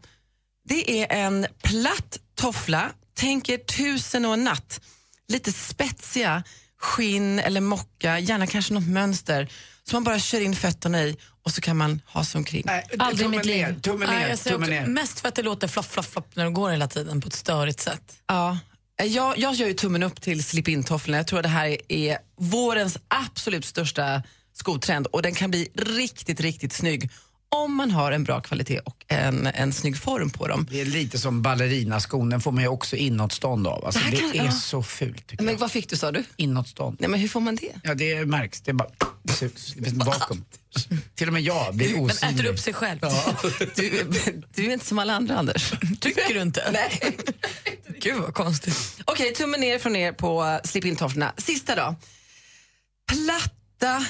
Det 0.66 1.02
är 1.04 1.26
en 1.26 1.48
platt 1.64 2.20
toffla, 2.36 2.92
tänk 3.14 3.50
er 3.50 3.58
tusen 3.58 4.26
och 4.26 4.34
en 4.34 4.44
natt. 4.44 4.82
Lite 5.28 5.52
spetsiga, 5.52 6.44
skinn 6.78 7.40
eller 7.40 7.62
mocka, 7.62 8.20
gärna 8.20 8.48
kanske 8.48 8.74
något 8.74 8.88
mönster. 8.88 9.52
Så 9.84 9.96
man 9.96 10.04
bara 10.04 10.20
kör 10.20 10.42
in 10.42 10.56
fötterna 10.56 11.04
i 11.04 11.18
och 11.44 11.52
så 11.52 11.62
kan 11.62 11.78
man 11.78 12.02
ha 12.06 12.24
sig 12.24 12.40
omkring. 12.40 12.64
Aldrig 13.00 13.20
i 13.20 13.24
tummen 13.24 13.38
mitt 13.38 13.46
liv. 13.46 13.68
ner, 13.68 13.80
tummen 13.80 14.10
ner, 14.10 14.30
jag 14.30 14.40
säger 14.40 14.56
tummen 14.56 14.70
ner. 14.70 14.86
mest 14.86 15.20
för 15.20 15.28
att 15.28 15.36
det 15.36 15.44
låter 15.44 15.68
flopp, 15.68 15.92
flopp, 15.92 16.12
flopp 16.12 16.36
när 16.36 16.44
de 16.44 16.54
går 16.54 16.70
hela 16.70 16.88
tiden 16.88 17.22
på 17.22 17.28
ett 17.28 17.34
störigt 17.34 17.80
sätt. 17.80 18.18
Ja. 18.28 18.58
Jag, 19.04 19.38
jag 19.38 19.54
gör 19.54 19.68
ju 19.68 19.74
tummen 19.74 20.04
upp 20.04 20.22
till 20.22 20.44
slip-in-tofflorna. 20.44 21.18
Jag 21.18 21.28
tror 21.28 21.40
att 21.40 21.44
det 21.44 21.50
här 21.50 21.78
är 21.88 22.18
vårens 22.38 22.98
absolut 23.08 23.66
största 23.66 24.24
skotrend 24.54 25.08
och 25.08 25.22
den 25.22 25.36
kan 25.36 25.52
bli 25.52 25.70
riktigt, 25.76 26.40
riktigt 26.40 26.74
snygg 26.74 27.10
om 27.54 27.76
man 27.76 27.92
har 27.92 28.12
en 28.12 28.24
bra 28.24 28.42
kvalitet 28.42 28.80
och 28.80 29.06
en, 29.08 29.48
en 29.48 29.74
snygg 29.74 29.98
form 29.98 30.30
på 30.30 30.48
dem. 30.48 30.68
Det 30.72 30.82
är 30.82 30.86
lite 30.86 31.18
som 31.20 31.42
ballerinaskon, 31.42 32.30
den 32.30 32.42
får 32.42 32.52
man 32.52 32.64
ju 32.64 32.70
också 32.70 32.96
inåtstånd 32.96 33.68
av. 33.68 33.86
Alltså, 33.86 34.02
Det 34.12 34.18
kan- 34.18 34.32
är 34.32 34.46
ja. 34.46 34.52
så 34.52 34.84
fult 34.84 35.28
tycker 35.28 35.44
Men 35.44 35.58
vad 35.58 35.72
fick 35.72 35.90
du 35.90 35.96
sa 35.98 36.12
du? 36.12 36.24
Inåtstånd. 36.38 36.98
Nej 37.00 37.10
men 37.10 37.20
hur 37.20 37.28
får 37.28 37.40
man 37.40 37.56
det? 37.56 37.72
Ja, 37.84 37.94
det 37.96 38.26
märks. 38.26 38.62
Det 38.62 38.72
är 38.72 38.74
bara 38.74 38.90
det 39.24 39.34
finns 39.34 39.76
vakuum. 39.94 40.46
Till 41.16 41.28
och 41.28 41.34
med 41.34 41.42
jag 41.42 41.76
blir 41.76 41.92
Men 41.96 42.00
osynlig. 42.00 42.40
äter 42.40 42.52
upp 42.52 42.60
sig 42.60 42.74
själv. 42.74 43.00
Du, 43.76 44.06
du 44.56 44.66
är 44.70 44.74
inte 44.74 44.86
som 44.86 45.00
alla 45.00 45.14
andra 45.16 45.38
Anders. 45.38 45.74
Tycker 46.00 46.34
du 46.34 46.42
inte? 46.42 46.70
Nej. 46.74 47.18
Gud 48.00 48.16
vad 48.22 48.34
konstigt. 48.34 49.02
Okej, 49.06 49.34
tummen 49.34 49.60
ner 49.62 49.80
från 49.80 49.96
er 49.96 50.12
på 50.12 50.44
uh, 50.44 50.58
slip-in-tofflorna. 50.64 51.34
Sista 51.38 51.76
då. 51.76 51.96
Platta 53.12 54.06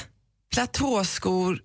platåskor. 0.54 1.60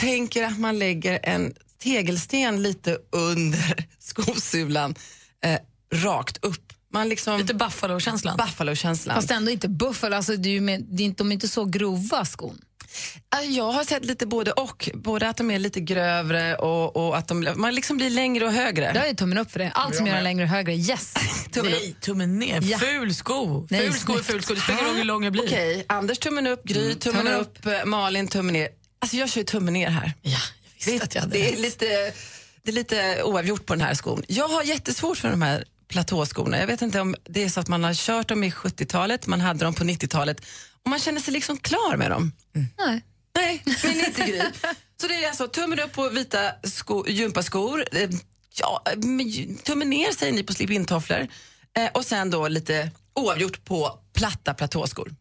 Tänker 0.00 0.42
att 0.44 0.58
man 0.58 0.78
lägger 0.78 1.20
en 1.22 1.52
tegelsten 1.82 2.62
lite 2.62 2.98
under 3.10 3.86
skosulan 3.98 4.94
eh, 5.44 5.58
rakt 5.94 6.44
upp. 6.44 6.72
Man 6.92 7.08
liksom, 7.08 7.38
Lite 7.38 7.54
Buffalo-känslan. 7.54 8.36
Buffalo-känslan. 8.36 9.16
Fast 9.16 9.30
ändå 9.30 9.50
inte 9.50 9.68
buffel, 9.68 10.12
alltså, 10.12 10.36
det 10.36 10.48
är 10.48 10.52
ju 10.52 10.60
med, 10.60 10.84
det 10.90 11.02
är 11.02 11.04
inte, 11.04 11.18
de 11.18 11.28
är 11.28 11.32
inte 11.32 11.48
så 11.48 11.64
grova 11.64 12.24
skon. 12.24 12.60
Ja, 13.30 13.42
Jag 13.42 13.72
har 13.72 13.84
sett 13.84 14.04
lite 14.04 14.26
både 14.26 14.52
och. 14.52 14.90
Både 14.94 15.28
att 15.28 15.36
de 15.36 15.50
är 15.50 15.58
lite 15.58 15.80
grövre 15.80 16.56
och, 16.56 16.96
och 16.96 17.16
att 17.16 17.28
de, 17.28 17.48
man 17.56 17.74
liksom 17.74 17.96
blir 17.96 18.10
längre 18.10 18.46
och 18.46 18.52
högre. 18.52 18.92
Jag 18.94 19.08
är 19.08 19.14
tummen 19.14 19.38
upp 19.38 19.52
för 19.52 19.58
det. 19.58 19.70
Allt 19.74 19.96
som 19.96 20.06
gör 20.06 20.14
den 20.14 20.24
längre 20.24 20.44
och 20.44 20.50
högre, 20.50 20.74
yes. 20.74 21.14
Tummen 21.52 21.72
Nej, 21.72 21.96
tummen 22.00 22.38
ner. 22.38 22.60
Ja. 22.62 22.78
Ful 22.78 23.14
sko. 23.14 23.66
Nej, 23.70 23.80
ful 23.80 23.92
sko 24.00 24.12
är 24.18 24.22
ful 24.22 24.42
sko. 24.42 24.54
Det 24.54 24.60
spelar 24.60 24.78
ingen 24.78 24.88
roll 24.90 24.96
hur 24.96 25.04
lång 25.04 25.24
jag 25.24 25.32
blir. 25.32 25.42
Okej, 25.42 25.84
Anders 25.88 26.18
tummen 26.18 26.46
upp, 26.46 26.64
Gry 26.64 26.94
tummen, 26.94 27.18
tummen 27.24 27.40
upp, 27.40 27.66
eh, 27.66 27.84
Malin 27.84 28.28
tummen 28.28 28.52
ner. 28.52 28.68
Alltså 29.02 29.16
jag 29.16 29.28
kör 29.30 29.40
ju 29.40 29.44
tummen 29.44 29.74
ner 29.74 29.88
här. 29.90 30.12
Ja, 30.22 30.38
jag 30.78 30.92
visste 30.92 31.04
att 31.04 31.14
jag 31.14 31.22
hade 31.22 31.32
Det 31.38 31.48
är 31.48 31.52
rätt. 31.52 31.60
lite, 31.60 31.84
det 32.62 32.70
är 32.70 32.72
lite 32.72 33.22
oavgjort 33.22 33.66
på 33.66 33.74
den 33.74 33.80
här 33.86 33.94
skon. 33.94 34.22
Jag 34.28 34.48
har 34.48 34.62
jättesvårt 34.62 35.18
för 35.18 35.30
de 35.30 35.42
här 35.42 35.64
platåskorna. 35.88 36.58
Jag 36.58 36.66
vet 36.66 36.82
inte 36.82 37.00
om 37.00 37.14
det 37.24 37.42
är 37.44 37.48
så 37.48 37.60
att 37.60 37.68
man 37.68 37.84
har 37.84 37.94
kört 37.94 38.28
dem 38.28 38.44
i 38.44 38.50
70-talet, 38.50 39.26
man 39.26 39.40
hade 39.40 39.64
dem 39.64 39.74
på 39.74 39.84
90-talet 39.84 40.40
och 40.84 40.90
man 40.90 40.98
känner 40.98 41.20
sig 41.20 41.32
liksom 41.32 41.56
klar 41.58 41.96
med 41.96 42.10
dem. 42.10 42.32
Nej. 42.78 43.02
Nej, 43.34 43.62
men 43.84 44.04
inte 44.04 44.22
Gry. 44.26 44.40
Så 45.00 45.08
det 45.08 45.24
är 45.24 45.28
alltså 45.28 45.48
tummen 45.48 45.80
upp 45.80 45.92
på 45.92 46.08
vita 46.08 46.52
sko, 46.64 47.04
gympaskor. 47.08 47.84
Eh, 47.92 48.10
Ja, 48.54 48.82
men 48.96 49.56
tummen 49.58 49.90
ner 49.90 50.12
säger 50.12 50.32
ni 50.32 50.42
på 50.42 50.52
slip-in-tofflor. 50.54 51.28
Eh, 51.78 51.90
och 51.94 52.04
sen 52.04 52.30
då 52.30 52.48
lite 52.48 52.90
oavgjort 53.14 53.64
på 53.64 53.98
platta 54.14 54.54
platåskor. 54.54 55.14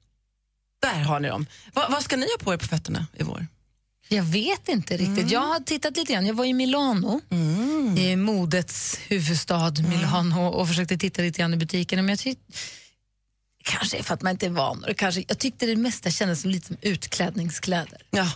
Där 0.82 1.00
har 1.04 1.20
ni 1.20 1.28
dem. 1.28 1.46
Va, 1.74 1.88
vad 1.89 2.04
ska 2.04 2.15
ni 2.17 2.26
ha 2.26 2.44
på 2.46 2.54
er 2.54 2.58
på 2.58 2.67
fötterna 2.67 3.06
i 3.13 3.24
vår? 3.24 3.48
Jag 4.15 4.24
vet 4.24 4.69
inte 4.69 4.97
riktigt. 4.97 5.32
Jag 5.32 5.39
har 5.41 5.60
tittat 5.60 5.97
lite 5.97 6.13
grann. 6.13 6.26
Jag 6.26 6.34
var 6.34 6.45
i 6.45 6.54
Milano, 6.54 7.21
i 7.97 8.15
modets 8.15 9.00
huvudstad 9.08 9.71
Milano 9.89 10.47
och 10.47 10.67
försökte 10.67 10.97
titta 10.97 11.21
lite 11.21 11.39
grann 11.39 11.54
i 11.54 11.58
butikerna. 11.58 12.02
Men 12.02 12.10
jag 12.10 12.19
tyckte, 12.19 12.43
kanske 13.63 13.97
är 13.97 14.04
för 14.04 14.13
att 14.13 14.21
man 14.21 14.32
inte 14.32 14.45
är 14.45 14.50
van. 14.50 14.84
Och 14.89 14.97
kanske, 14.97 15.24
jag 15.28 15.38
tyckte 15.39 15.65
det 15.65 15.76
mesta 15.76 16.12
kändes 16.12 16.41
som 16.41 16.52
lite 16.52 16.67
som 16.67 16.78
utklädningskläder. 16.82 18.02
Ja. 18.10 18.32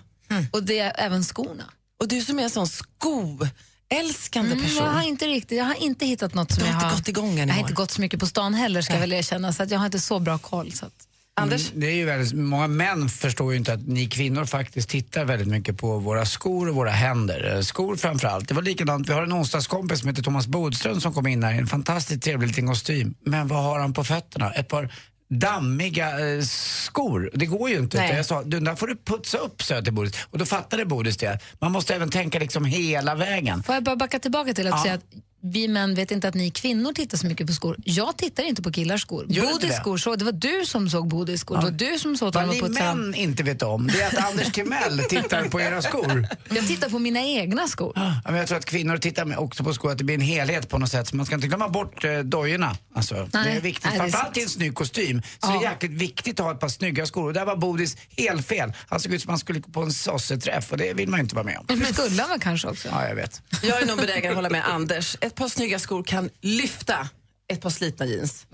Och 0.52 0.64
det 0.64 0.80
är 0.80 0.94
även 0.98 1.24
skorna. 1.24 1.64
Och 2.00 2.08
du 2.08 2.22
som 2.22 2.40
är 2.40 2.44
en 2.44 2.50
sån 2.50 2.68
skoälskande 2.68 4.52
Mm, 4.52 4.64
person. 4.64 4.84
jag 4.84 4.92
har 4.92 5.04
inte 5.04 5.26
riktigt, 5.28 5.58
jag 5.58 5.66
har 5.66 5.84
inte 5.84 6.06
hittat 6.06 6.34
något 6.34 6.52
som 6.52 6.64
har 6.64 6.70
jag 6.70 6.76
inte 6.78 6.86
har... 6.86 6.96
gått 6.96 7.08
igång 7.08 7.40
än 7.40 7.48
Jag 7.48 7.56
har 7.56 7.62
inte 7.62 7.74
gått 7.74 7.92
så 7.92 8.02
mycket 8.02 8.20
på 8.20 8.28
stan 8.28 8.54
heller 8.54 8.82
ska 8.82 8.94
jag 8.94 9.00
väl 9.00 9.14
erkänna, 9.14 9.54
så 9.54 9.64
att 9.64 9.72
jag 9.72 9.80
har 9.80 9.86
inte 9.86 10.00
så 10.00 10.20
bra 10.20 10.38
koll. 10.38 10.72
Så 10.72 10.86
att... 10.86 11.08
Anders? 11.38 11.72
Det 11.76 11.88
är 11.88 11.92
ju 11.96 12.06
väldigt, 12.06 12.34
många 12.34 12.68
män 12.68 13.10
förstår 13.10 13.52
ju 13.52 13.58
inte 13.58 13.74
att 13.74 13.88
ni 13.88 14.06
kvinnor 14.10 14.46
faktiskt 14.46 14.90
tittar 14.90 15.26
väldigt 15.26 15.48
mycket 15.48 15.78
på 15.78 16.00
våra 16.00 16.26
skor 16.26 16.70
och 16.70 16.76
våra 16.76 16.90
händer. 16.92 17.56
Eh, 17.56 17.62
Skor 17.62 17.96
framför 17.96 18.28
allt. 18.28 18.48
Det 18.48 18.54
var 18.54 18.62
likadant, 18.62 19.10
vi 19.10 19.14
har 19.14 19.24
en 19.24 19.34
onsdagskompis 19.34 20.00
som 20.00 20.10
heter 20.10 20.24
Thomas 20.24 20.48
Bodström 20.48 21.02
som 21.02 21.14
kom 21.14 21.28
in 21.28 21.44
här 21.44 21.54
i 21.54 21.58
en 21.58 21.68
fantastiskt 21.68 22.24
trevlig 22.24 22.48
liten 22.48 22.68
kostym. 22.68 23.16
Men 23.26 23.48
vad 23.48 23.64
har 23.64 23.80
han 23.80 23.94
på 23.94 24.04
fötterna? 24.04 24.52
Ett 24.52 24.68
par 24.68 24.94
dammiga 25.30 26.10
eh, 26.36 26.42
skor. 26.42 27.32
Det 27.34 27.46
går 27.46 27.70
ju 27.70 27.78
inte. 27.78 27.98
Jag 27.98 28.26
sa, 28.26 28.44
du, 28.44 28.60
där 28.60 28.76
får 28.76 28.88
du 28.88 28.96
putsa 28.96 29.38
upp, 29.38 29.62
jag 29.70 29.84
till 29.84 29.94
Bodis. 29.94 30.14
Och 30.32 30.38
då 30.38 30.46
fattade 30.46 30.86
Bodis 30.86 31.18
det. 31.18 31.40
Man 31.62 31.72
måste 31.72 31.96
även 31.96 32.10
tänka 32.10 32.40
liksom 32.40 32.66
hela 32.66 33.16
vägen. 33.16 33.64
Får 33.64 33.76
jag 33.76 33.84
bara 33.84 33.96
backa 33.96 34.20
tillbaka 34.20 34.54
till 34.54 34.68
att 34.68 34.74
Ja. 34.74 34.84
säga 34.84 34.94
att 34.94 35.04
vi 35.52 35.68
män 35.68 35.96
vet 35.96 36.12
inte 36.12 36.28
att 36.28 36.34
ni 36.36 36.52
kvinnor 36.52 36.94
tittar 36.94 37.18
så 37.18 37.28
mycket 37.28 37.48
på 37.48 37.54
skor. 37.54 37.76
Jag 37.84 38.18
tittar 38.18 38.44
inte 38.44 38.62
på 38.62 38.72
killars 38.72 39.02
skor. 39.02 39.26
Bodis 39.26 39.70
det? 39.70 39.74
skor, 39.76 39.98
så, 39.98 40.16
det 40.16 40.26
var 40.26 40.32
du 40.32 40.66
som 40.66 40.90
såg 40.90 41.08
Bodis 41.08 41.42
skor. 41.42 41.58
Det 41.58 41.64
var 41.64 41.72
du 41.72 42.00
som 42.00 42.18
såg 42.18 42.28
att 42.30 42.36
Vad 42.36 42.42
han 42.44 42.48
var 42.48 42.56
ni 42.56 42.62
putsad. 42.62 42.98
män 42.98 43.16
inte 43.16 43.44
vet 43.44 43.62
om, 43.62 43.88
det 43.88 44.02
är 44.02 44.08
att 44.08 44.32
Anders 44.32 44.52
Timell 44.52 45.00
tittar 45.10 45.50
på 45.50 45.62
era 45.62 45.82
skor. 45.82 46.28
Jag 46.50 46.68
tittar 46.68 46.90
på 46.90 47.00
mina 47.00 47.20
egna 47.22 47.68
skor. 47.68 47.94
Ja, 47.96 48.14
men 48.26 48.36
jag 48.36 48.48
tror 48.48 48.58
att 48.58 48.66
kvinnor 48.66 48.98
tittar 48.98 49.40
också 49.40 49.64
på 49.64 49.74
skor, 49.74 49.92
att 49.92 49.98
det 49.98 50.04
blir 50.04 50.16
en 50.16 50.22
helhet 50.22 50.70
på 50.70 50.78
något 50.78 50.92
sätt. 50.92 51.08
Så 51.08 51.16
man 51.16 51.26
ska 51.26 51.36
inte 51.36 51.48
glömma 51.48 51.70
bort 51.70 52.04
eh, 52.04 52.20
dojorna. 52.20 52.78
Alltså, 52.96 53.14
det 53.16 53.28
Nej, 53.34 53.58
är 53.58 53.62
viktigt. 53.62 53.86
nej, 53.86 53.94
det 53.94 53.98
är 53.98 54.10
Framförallt 54.10 54.38
i 54.38 54.42
en 54.44 54.50
snygg 54.50 54.76
kostym 54.76 55.22
så 55.22 55.28
Ja. 55.42 55.60
det 55.60 55.66
är 55.66 55.72
jäkligt 55.72 55.92
viktigt 55.92 56.40
att 56.40 56.46
ha 56.46 56.54
ett 56.54 56.60
par 56.60 56.70
snygga 56.70 57.06
skor. 57.06 57.28
Och 57.28 57.34
där 57.34 57.46
var 57.46 57.56
Bodis 57.56 57.98
helt 58.18 58.48
fel. 58.48 58.74
Han 58.88 59.00
såg 59.00 59.14
ut 59.14 59.22
som 59.22 59.30
han 59.30 59.40
skulle 59.40 59.60
gå 59.60 59.70
på 59.72 59.82
en 59.82 59.94
sosseträff 59.94 60.72
och 60.72 60.78
det 60.78 60.94
vill 60.94 61.10
man 61.10 61.20
ju 61.20 61.24
inte 61.24 61.36
vara 61.36 61.46
med 61.46 61.58
om. 61.58 61.66
Det 61.80 61.94
skulle 61.94 62.22
han 62.24 62.40
kanske 62.40 62.68
också. 62.68 62.88
Ja, 62.92 63.08
jag 63.08 63.16
vet. 63.16 63.42
Jag 63.64 63.82
är 63.82 63.86
nog 63.86 63.98
benägen 63.98 64.30
att 64.32 64.36
hålla 64.36 64.50
med 64.50 64.68
Anders. 64.70 65.18
Ett 65.22 65.35
par 65.36 65.48
snygga 65.48 65.80
skor 65.80 66.04
kan 66.04 66.30
lyfta 66.42 67.10
ett 67.48 67.62
par 67.62 67.70
slitna 67.70 68.06
jeans. 68.06 68.46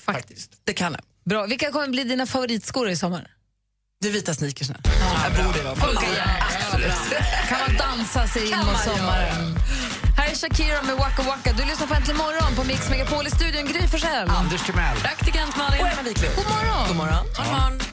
Faktiskt. 0.00 0.50
Det 0.64 0.72
kan 0.72 0.92
det. 0.92 1.00
Bra. 1.24 1.46
Vilka 1.46 1.70
kommer 1.70 1.88
bli 1.88 2.04
dina 2.04 2.26
favoritskor 2.26 2.88
i 2.88 2.96
sommar? 2.96 3.30
De 4.02 4.10
vita 4.10 4.34
sneakersna. 4.34 4.76
Jag 4.84 5.46
borde 5.46 5.62
vara 5.62 5.72
Absolut. 5.72 6.92
Kan 7.48 7.58
man 7.60 7.76
dansa 7.76 8.26
sig 8.26 8.50
in 8.50 8.58
mot 8.58 8.80
sommaren? 8.84 9.56
Här 10.16 10.30
är 10.30 10.34
Shakira 10.34 10.82
med 10.82 10.96
Waka 10.96 11.22
Waka. 11.22 11.52
Du 11.52 11.64
lyssnar 11.64 11.86
på 11.86 11.94
Äntligen 11.94 12.18
morgon 12.18 12.56
på 12.56 12.64
Mix 12.64 12.90
Megapol 12.90 13.26
i 13.26 13.30
studion. 13.30 13.66
Gry 13.66 13.86
Forssell. 13.88 14.28
Anders 14.28 14.66
Timell. 14.66 14.96
Praktikant 14.96 15.56
Malin. 15.56 15.80
Och 15.80 15.88
Emma 15.88 16.02
Wiklund. 16.02 16.34
God 16.36 16.44
morgon. 16.44 16.88
God 16.88 16.96
morgon. 16.96 17.26
God 17.36 17.46
morgon. 17.46 17.85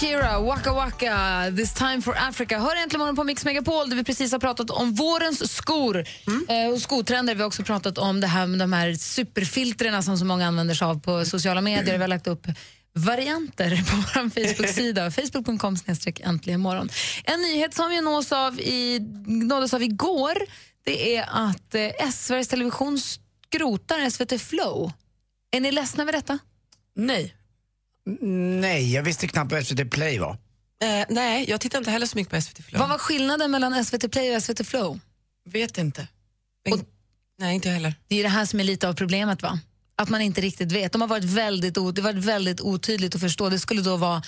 Shakira, 0.00 0.40
Waka 0.40 0.72
Waka, 0.72 1.52
This 1.56 1.74
time 1.74 2.02
for 2.02 2.16
Africa. 2.18 2.58
Hör 2.58 2.76
äntligen 2.76 2.98
morgon 2.98 3.16
på 3.16 3.24
Mix 3.24 3.44
Megapol 3.44 3.90
där 3.90 3.96
vi 3.96 4.04
precis 4.04 4.32
har 4.32 4.38
pratat 4.38 4.70
om 4.70 4.94
vårens 4.94 5.52
skor 5.52 6.04
eh, 6.48 6.72
och 6.72 6.80
skotrender. 6.80 7.34
Vi 7.34 7.40
har 7.40 7.46
också 7.46 7.62
pratat 7.62 7.98
om 7.98 8.20
det 8.20 8.26
här 8.26 8.46
med 8.46 8.58
de 8.58 8.72
här 8.72 8.94
superfiltrerna 8.94 10.02
som 10.02 10.18
så 10.18 10.24
många 10.24 10.46
använder 10.46 10.74
sig 10.74 10.86
av 10.86 11.00
på 11.00 11.24
sociala 11.24 11.60
medier. 11.60 11.94
Vi 11.94 12.00
har 12.00 12.08
lagt 12.08 12.26
upp 12.26 12.46
varianter 12.94 13.76
på 13.76 13.96
vår 13.96 14.30
Facebook-sida, 14.54 15.10
facebook.com 15.10 15.76
äntligen 16.20 16.60
morgon. 16.60 16.88
En 17.24 17.40
nyhet 17.40 17.74
som 17.74 17.90
vi 17.90 18.00
nås 18.00 18.32
av 18.32 18.60
i, 18.60 19.00
nåddes 19.26 19.74
av 19.74 19.82
igår 19.82 20.38
det 20.84 21.16
är 21.16 21.28
att 21.30 21.74
eh, 21.74 22.10
Sveriges 22.12 22.48
Television 22.48 22.98
skrotar 22.98 24.10
SVT 24.10 24.42
Flow. 24.42 24.92
Är 25.50 25.60
ni 25.60 25.72
ledsna 25.72 26.02
över 26.02 26.12
detta? 26.12 26.38
Nej. 26.96 27.34
Nej, 28.60 28.92
jag 28.94 29.02
visste 29.02 29.28
knappt 29.28 29.52
vad 29.52 29.66
SVT 29.66 29.90
Play 29.90 30.18
var. 30.18 30.30
Eh, 30.82 31.06
nej, 31.08 31.50
jag 31.50 31.60
tittar 31.60 31.78
inte 31.78 31.90
heller 31.90 32.06
så 32.06 32.18
mycket 32.18 32.32
på 32.34 32.40
SVT 32.40 32.64
Flow. 32.64 32.80
Vad 32.80 32.88
var 32.88 32.98
skillnaden 32.98 33.50
mellan 33.50 33.84
SVT 33.84 34.12
Play 34.12 34.36
och 34.36 34.42
SVT 34.42 34.66
Flow? 34.66 35.00
Vet 35.44 35.78
inte. 35.78 36.08
nej, 37.38 37.54
inte 37.54 37.70
heller. 37.70 37.94
Det 38.08 38.16
är 38.18 38.22
det 38.22 38.28
här 38.28 38.46
som 38.46 38.60
är 38.60 38.64
lite 38.64 38.88
av 38.88 38.94
problemet 38.94 39.42
va? 39.42 39.58
Att 39.96 40.08
man 40.08 40.20
inte 40.20 40.40
riktigt 40.40 40.72
vet. 40.72 40.92
De 40.92 41.00
har 41.00 41.08
varit 41.08 41.24
väldigt, 41.24 41.78
o- 41.78 41.90
det 41.92 42.02
har 42.02 42.12
varit 42.12 42.24
väldigt 42.24 42.60
otydligt 42.60 43.14
att 43.14 43.20
förstå. 43.20 43.48
Det 43.48 43.58
skulle 43.58 43.82
då 43.82 43.96
vara 43.96 44.22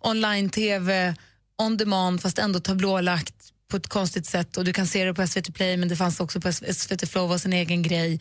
online-tv, 0.00 1.14
on 1.62 1.76
demand 1.76 2.22
fast 2.22 2.38
ändå 2.38 2.60
tablålagt 2.60 3.34
på 3.70 3.76
ett 3.76 3.86
konstigt 3.88 4.26
sätt 4.26 4.56
och 4.56 4.64
du 4.64 4.72
kan 4.72 4.86
se 4.86 5.04
det 5.04 5.14
på 5.14 5.26
SVT 5.26 5.54
Play 5.54 5.76
men 5.76 5.88
det 5.88 5.96
fanns 5.96 6.20
också 6.20 6.40
på 6.40 6.52
SVT 6.52 7.08
Flow 7.08 7.28
var 7.28 7.38
sin 7.38 7.52
egen 7.52 7.82
grej. 7.82 8.20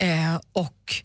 Eh, 0.00 0.40
och 0.52 1.02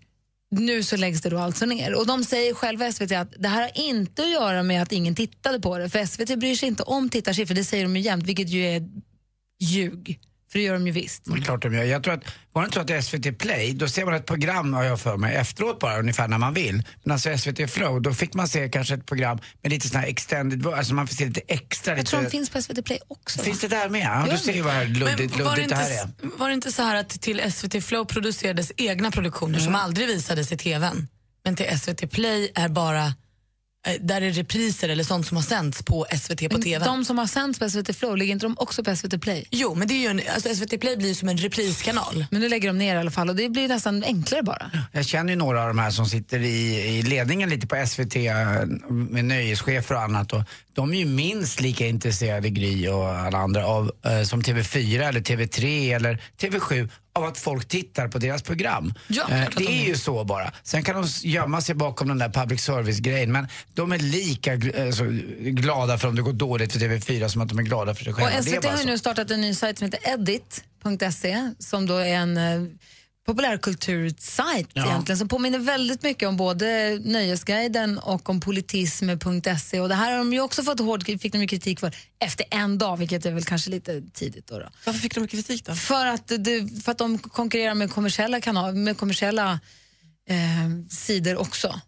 nu 0.59 0.83
så 0.83 0.97
läggs 0.97 1.21
det 1.21 1.29
då 1.29 1.37
alltså 1.37 1.65
ner. 1.65 1.93
Och 1.93 2.07
de 2.07 2.23
säger 2.23 2.53
själva 2.53 2.91
SVT 2.91 3.11
att 3.11 3.33
det 3.39 3.47
här 3.47 3.61
har 3.61 3.71
inte 3.75 4.21
att 4.21 4.31
göra 4.31 4.63
med 4.63 4.81
att 4.81 4.91
ingen 4.91 5.15
tittade 5.15 5.59
på 5.59 5.77
det 5.77 5.89
för 5.89 6.05
SVT 6.05 6.39
bryr 6.39 6.55
sig 6.55 6.67
inte 6.67 6.83
om 6.83 7.09
tittarsiffror, 7.09 7.55
det 7.55 7.63
säger 7.63 7.83
de 7.83 7.95
ju 7.95 8.01
jämt 8.01 8.23
vilket 8.23 8.49
ju 8.49 8.65
är 8.65 8.89
ljug. 9.59 10.19
För 10.53 10.59
det 10.59 10.65
gör 10.65 10.73
de 10.73 10.87
ju 10.87 10.93
visst. 10.93 11.27
Är 11.27 11.41
klart 11.41 11.61
de 11.61 11.73
gör. 11.73 11.83
Jag 11.83 12.03
tror 12.03 12.13
att, 12.13 12.23
var 12.51 12.61
det 12.61 12.65
inte 12.65 12.75
så 12.91 12.97
att 12.97 13.05
SVT 13.05 13.37
Play, 13.37 13.73
då 13.73 13.87
ser 13.87 14.05
man 14.05 14.13
ett 14.13 14.25
program 14.25 14.73
har 14.73 14.83
jag 14.83 14.99
för 14.99 15.17
mig 15.17 15.35
efteråt 15.35 15.79
bara 15.79 15.99
ungefär 15.99 16.27
när 16.27 16.37
man 16.37 16.53
vill. 16.53 16.83
Men 17.03 17.11
alltså 17.11 17.37
SVT 17.37 17.71
Flow, 17.71 18.01
då 18.01 18.13
fick 18.13 18.33
man 18.33 18.47
se 18.47 18.69
kanske 18.69 18.93
ett 18.93 19.05
program 19.05 19.39
med 19.61 19.71
lite 19.71 19.87
sån 19.89 19.99
här 19.99 20.07
extended, 20.07 20.67
alltså 20.67 20.93
man 20.93 21.07
får 21.07 21.15
se 21.15 21.25
lite 21.25 21.41
extra. 21.47 21.91
Jag 21.91 21.97
lite, 21.97 22.09
tror 22.11 22.21
de 22.21 22.29
finns 22.29 22.49
på 22.49 22.61
SVT 22.61 22.85
Play 22.85 22.99
också. 23.07 23.39
va? 23.39 23.45
Finns 23.45 23.59
det 23.59 23.67
där 23.67 23.89
med? 23.89 24.01
Ja, 24.01 24.31
du 24.31 24.37
ser 24.37 24.53
ju 24.53 24.61
vad 24.61 24.87
luddigt, 24.89 25.35
Men 25.35 25.45
var, 25.45 25.55
det 25.55 25.61
luddigt 25.61 25.69
det 25.69 25.75
här 25.75 25.89
är. 25.99 26.03
inte, 26.03 26.37
var 26.37 26.47
det 26.47 26.53
inte 26.53 26.71
så 26.71 26.81
här 26.83 26.95
att 26.95 27.09
till 27.21 27.51
SVT 27.51 27.83
Flow 27.85 28.05
producerades 28.05 28.71
egna 28.77 29.11
produktioner 29.11 29.59
som 29.59 29.75
aldrig 29.75 30.07
visades 30.07 30.51
i 30.51 30.57
tvn? 30.57 31.07
Men 31.43 31.55
till 31.55 31.79
SVT 31.79 32.11
Play 32.11 32.51
är 32.55 32.69
bara 32.69 33.13
där 33.99 34.21
är 34.21 34.31
repriser 34.31 34.89
eller 34.89 35.03
sånt 35.03 35.27
som 35.27 35.37
har 35.37 35.43
sänts 35.43 35.83
på 35.83 36.05
SVT 36.17 36.49
på 36.49 36.57
TV. 36.57 36.85
De 36.85 37.05
som 37.05 37.17
har 37.17 37.27
sänts 37.27 37.59
på 37.59 37.69
SVT 37.69 37.95
Flow, 37.95 38.17
ligger 38.17 38.33
inte 38.33 38.45
de 38.45 38.55
också 38.57 38.83
på 38.83 38.95
SVT 38.95 39.21
Play? 39.21 39.45
Jo, 39.51 39.75
men 39.75 39.87
det 39.87 39.93
är 39.93 39.99
ju 39.99 40.07
en, 40.07 40.21
alltså 40.33 40.55
SVT 40.55 40.81
Play 40.81 40.97
blir 40.97 41.07
ju 41.07 41.15
som 41.15 41.29
en 41.29 41.37
repriskanal. 41.37 42.25
Men 42.31 42.41
nu 42.41 42.49
lägger 42.49 42.67
de 42.67 42.77
ner 42.77 42.95
i 42.95 42.99
alla 42.99 43.11
fall 43.11 43.29
och 43.29 43.35
det 43.35 43.49
blir 43.49 43.67
nästan 43.67 44.03
enklare 44.03 44.43
bara. 44.43 44.71
Jag 44.91 45.05
känner 45.05 45.29
ju 45.29 45.35
några 45.35 45.61
av 45.61 45.67
de 45.67 45.79
här 45.79 45.91
som 45.91 46.05
sitter 46.05 46.39
i, 46.39 46.79
i 46.97 47.01
ledningen 47.01 47.49
lite 47.49 47.67
på 47.67 47.85
SVT 47.87 48.15
eh, 48.15 48.23
med 48.89 49.25
nöjeschefer 49.25 49.95
och 49.95 50.01
annat. 50.01 50.33
Och 50.33 50.43
de 50.73 50.93
är 50.93 50.97
ju 50.97 51.05
minst 51.05 51.61
lika 51.61 51.87
intresserade, 51.87 52.49
Gry 52.49 52.87
och 52.87 53.09
alla 53.09 53.37
andra, 53.37 53.67
av, 53.67 53.91
eh, 54.05 54.23
som 54.23 54.41
TV4 54.41 55.07
eller 55.07 55.21
TV3 55.21 55.95
eller 55.95 56.21
TV7 56.41 56.89
av 57.13 57.23
att 57.23 57.37
folk 57.37 57.67
tittar 57.67 58.07
på 58.07 58.17
deras 58.17 58.41
program. 58.41 58.93
Ja, 59.07 59.23
Eh, 59.29 59.49
det 59.57 59.63
de 59.63 59.67
är 59.67 59.87
ju 59.87 59.95
så 59.95 60.23
bara. 60.23 60.51
Sen 60.63 60.83
kan 60.83 60.95
de 61.01 61.07
gömma 61.29 61.61
sig 61.61 61.75
bakom 61.75 62.07
den 62.07 62.17
där 62.17 62.29
public 62.29 62.61
service-grejen 62.61 63.31
men 63.31 63.47
de 63.73 63.91
är 63.91 63.99
lika 63.99 64.53
eh, 64.53 64.91
så, 64.91 65.03
glada 65.39 65.97
för 65.97 66.07
om 66.07 66.15
det 66.15 66.21
går 66.21 66.33
dåligt 66.33 66.73
för 66.73 66.79
TV4 66.79 67.27
som 67.27 67.41
att 67.41 67.49
de 67.49 67.59
är 67.59 67.63
glada 67.63 67.95
för 67.95 68.03
sig 68.03 68.13
själva. 68.13 68.37
Och 68.37 68.43
SVT 68.43 68.65
har 68.65 68.79
ju 68.79 68.85
nu 68.85 68.97
startat 68.97 69.31
en 69.31 69.41
ny 69.41 69.55
sajt 69.55 69.77
som 69.77 69.85
heter 69.85 70.13
edit.se 70.13 71.51
som 71.59 71.85
då 71.85 71.97
är 71.97 72.15
en 72.15 72.37
eh, 72.37 72.61
populärkultursajt 73.25 74.69
Ja. 74.73 74.85
egentligen 74.85 75.17
som 75.17 75.27
påminner 75.27 75.59
väldigt 75.59 76.03
mycket 76.03 76.29
om 76.29 76.37
både 76.37 76.99
Nöjesguiden 77.03 77.97
och 77.97 78.29
om 78.29 78.39
politism.se 78.39 79.79
och 79.79 79.89
det 79.89 79.95
här 79.95 80.11
har 80.11 80.17
de 80.17 80.33
ju 80.33 80.41
också 80.41 80.63
fått 80.63 80.79
hård, 80.79 81.05
fick 81.05 81.33
de 81.33 81.47
kritik 81.47 81.79
för 81.79 81.95
efter 82.19 82.45
en 82.51 82.77
dag, 82.77 82.97
vilket 82.97 83.25
är 83.25 83.31
väl 83.31 83.43
kanske 83.43 83.69
lite 83.69 84.01
tidigt 84.13 84.47
då. 84.47 84.59
då. 84.59 84.69
Varför 84.85 84.99
fick 84.99 85.15
de 85.15 85.27
kritik 85.27 85.65
då? 85.65 85.75
För 85.75 86.05
att, 86.05 86.27
det, 86.27 86.83
för 86.83 86.91
att 86.91 86.97
de 86.97 87.17
konkurrerar 87.19 87.73
med 87.73 87.91
kommersiella, 87.91 88.41
kanal, 88.41 88.75
med 88.75 88.97
kommersiella 88.97 89.59
eh, 90.29 90.37
sidor 90.89 91.37
också. 91.37 91.81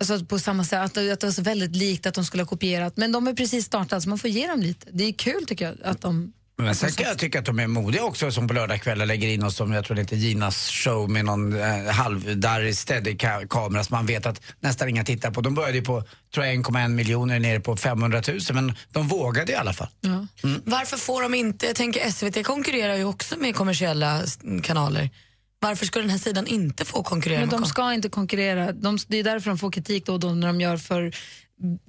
Alltså 0.00 0.24
på 0.24 0.38
samma 0.38 0.64
sätt, 0.64 0.78
att, 0.78 0.96
att 0.96 1.20
det 1.20 1.24
var 1.24 1.30
så 1.32 1.42
väldigt 1.42 1.76
likt 1.76 2.06
att 2.06 2.14
de 2.14 2.24
skulle 2.24 2.42
ha 2.42 2.48
kopierat. 2.48 2.96
Men 2.96 3.12
de 3.12 3.26
är 3.26 3.34
precis 3.34 3.64
startat 3.64 4.02
så 4.02 4.08
man 4.08 4.18
får 4.18 4.30
ge 4.30 4.46
dem 4.46 4.60
lite. 4.60 4.86
Det 4.92 5.04
är 5.04 5.12
kul 5.12 5.46
tycker 5.46 5.64
jag 5.64 5.76
att 5.84 6.00
de... 6.00 6.32
Men 6.58 6.74
sen 6.74 6.90
kan 6.92 7.06
jag 7.08 7.18
tycka 7.18 7.38
att 7.38 7.44
de 7.44 7.58
är 7.58 7.66
modiga 7.66 8.04
också 8.04 8.30
som 8.30 8.48
på 8.48 8.54
lördagskvällar 8.54 9.06
lägger 9.06 9.28
in 9.28 9.42
oss 9.42 9.56
som, 9.56 9.72
jag 9.72 9.84
tror 9.84 9.94
det 9.94 10.02
heter 10.02 10.16
Ginas 10.16 10.68
show 10.70 11.10
med 11.10 11.24
någon 11.24 11.60
eh, 11.60 11.84
halvdarrig 11.86 12.76
steady 12.76 13.10
ka- 13.14 13.48
kamera 13.48 13.84
som 13.84 13.94
man 13.96 14.06
vet 14.06 14.26
att 14.26 14.40
nästan 14.60 14.88
inga 14.88 15.04
tittar 15.04 15.30
på. 15.30 15.40
De 15.40 15.54
började 15.54 15.78
ju 15.78 15.84
på, 15.84 16.04
tror 16.34 16.46
jag, 16.46 16.54
1,1 16.56 16.88
miljoner 16.88 17.38
nere 17.38 17.60
på 17.60 17.76
500 17.76 18.22
000 18.28 18.38
men 18.52 18.74
de 18.92 19.08
vågade 19.08 19.52
i 19.52 19.54
alla 19.54 19.72
fall. 19.72 19.88
Varför 20.64 20.96
får 20.96 21.22
de 21.22 21.34
inte, 21.34 21.66
jag 21.66 21.76
tänker 21.76 22.10
SVT 22.10 22.46
konkurrerar 22.46 22.96
ju 22.96 23.04
också 23.04 23.36
med 23.38 23.54
kommersiella 23.56 24.22
kanaler. 24.62 25.10
Varför 25.60 25.86
ska 25.86 26.00
den 26.00 26.10
här 26.10 26.18
sidan 26.18 26.46
inte 26.46 26.84
få 26.84 27.02
konkurrera 27.02 27.40
Men 27.40 27.48
de 27.48 27.64
ska 27.64 27.92
inte 27.94 28.08
konkurrera. 28.08 28.72
De, 28.72 28.98
det 29.08 29.16
är 29.18 29.24
därför 29.24 29.50
de 29.50 29.58
får 29.58 29.70
kritik 29.72 30.06
då 30.06 30.18
då 30.18 30.28
när 30.34 30.46
de 30.46 30.60
gör 30.60 30.76
för 30.76 31.12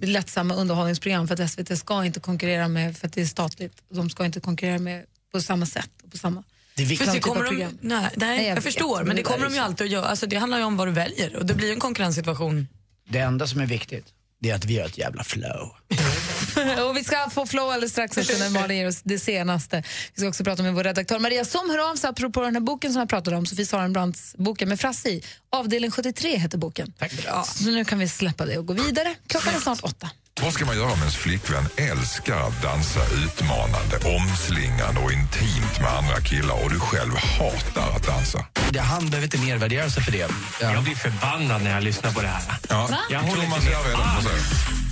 lättsamma 0.01 0.55
underhållningsprogram. 0.55 1.27
För 1.27 1.41
att 1.43 1.51
SVT 1.51 1.77
ska 1.77 2.05
inte 2.05 2.19
konkurrera 2.19 2.67
med, 2.67 2.97
för 2.97 3.07
att 3.07 3.13
det 3.13 3.21
är 3.21 3.25
statligt. 3.25 3.73
De 3.89 4.09
ska 4.09 4.25
inte 4.25 4.39
konkurrera 4.39 4.79
med 4.79 5.05
på 5.31 5.41
samma 5.41 5.65
sätt. 5.65 5.89
och 6.03 6.12
På 6.12 6.17
samma, 6.17 6.43
Det 6.75 6.83
är 6.83 6.88
viktigt. 6.88 7.07
För 7.07 7.15
det 7.15 7.21
typ 7.21 7.23
kommer 7.23 7.43
de, 7.45 7.55
nej, 7.57 7.67
nej, 7.81 8.09
Nej, 8.15 8.47
jag 8.47 8.57
jag, 8.57 8.63
förstår, 8.63 8.97
men 8.97 9.07
det 9.07 9.13
det 9.15 9.23
kommer 9.23 9.45
de 9.45 9.53
ju 9.53 9.59
så. 9.59 9.63
alltid 9.65 9.86
att 9.86 9.91
göra. 9.91 10.05
Alltså, 10.05 10.27
det 10.27 10.36
handlar 10.38 10.57
ju 10.57 10.63
om 10.63 10.77
vad 10.77 10.88
du 10.88 10.91
väljer 10.91 11.36
och 11.36 11.45
det 11.45 11.53
blir 11.53 11.71
en 11.71 11.79
konkurrenssituation. 11.79 12.67
Det 13.09 13.19
enda 13.19 13.47
som 13.47 13.62
är 13.62 13.65
viktigt, 13.65 14.05
det 14.39 14.49
är 14.49 14.55
att 14.55 14.65
vi 14.65 14.79
har 14.79 14.86
ett 14.86 14.97
jävla 14.97 15.23
flow. 15.23 15.71
och 16.89 16.97
vi 16.97 17.04
ska 17.04 17.30
få 17.30 17.45
flow 17.45 17.69
alldeles 17.69 17.91
strax 17.91 18.17
också 18.17 18.38
när 18.38 18.49
Malin 18.49 18.78
ger 18.78 18.88
oss 18.88 19.02
det 19.04 19.19
senaste. 19.19 19.84
Vi 20.13 20.19
ska 20.19 20.28
också 20.30 20.43
prata 20.43 20.63
med 20.63 20.73
vår 20.73 20.84
redaktör 20.84 21.19
Maria 21.19 21.45
som 21.45 21.69
hör 21.69 21.91
av 21.91 21.95
sig 21.95 22.10
apropå 22.10 22.41
den 22.41 22.56
här 22.56 22.62
boken 22.62 22.93
som 22.93 22.99
jag 22.99 23.10
pratade 23.10 23.38
om, 23.38 23.45
Sofie 23.45 23.65
Sarenbrants 23.65 24.36
boken 24.38 24.69
med 24.69 24.80
Frasse 24.80 25.10
i. 25.10 25.23
Avdelning 25.52 25.91
73 25.91 26.38
heter 26.38 26.58
boken. 26.58 26.93
Bra. 27.23 27.43
Så 27.43 27.63
nu 27.63 27.86
kan 27.86 27.99
vi 27.99 28.10
släppa 28.10 28.45
det 28.45 28.58
och 28.58 28.65
gå 28.65 28.73
vidare. 28.73 29.15
Klockan 29.28 29.56
är 29.56 29.60
snart 29.60 29.80
åtta. 29.84 30.10
Vad 30.41 30.54
ska 30.54 30.65
man 30.65 30.76
göra 30.78 30.91
om 30.91 30.99
ens 30.99 31.15
flickvän 31.15 31.65
älskar 31.78 32.47
att 32.47 32.62
dansa 32.62 32.99
utmanande, 33.26 33.97
omslingande 33.97 35.02
och 35.02 35.12
intimt 35.12 35.80
med 35.80 35.89
andra 35.89 36.21
killar 36.21 36.63
och 36.63 36.69
du 36.71 36.80
själv 36.80 37.15
hatar 37.15 37.95
att 37.95 38.08
dansa? 38.08 38.45
Han 38.80 39.10
behöver 39.10 39.23
inte 39.23 39.38
nedvärdera 39.38 39.89
sig 39.89 40.04
för 40.04 40.12
det. 40.12 40.30
Jag 40.62 40.84
blir 40.84 40.95
förbannad 40.95 41.63
när 41.63 41.71
jag 41.71 41.84
lyssnar 41.84 42.12
på 42.12 42.21
det 42.21 42.28
här. 42.28 42.41
Ja, 42.69 42.89
Jag 43.10 43.21
tror 43.21 43.30
håller 43.30 43.47
man 43.49 43.60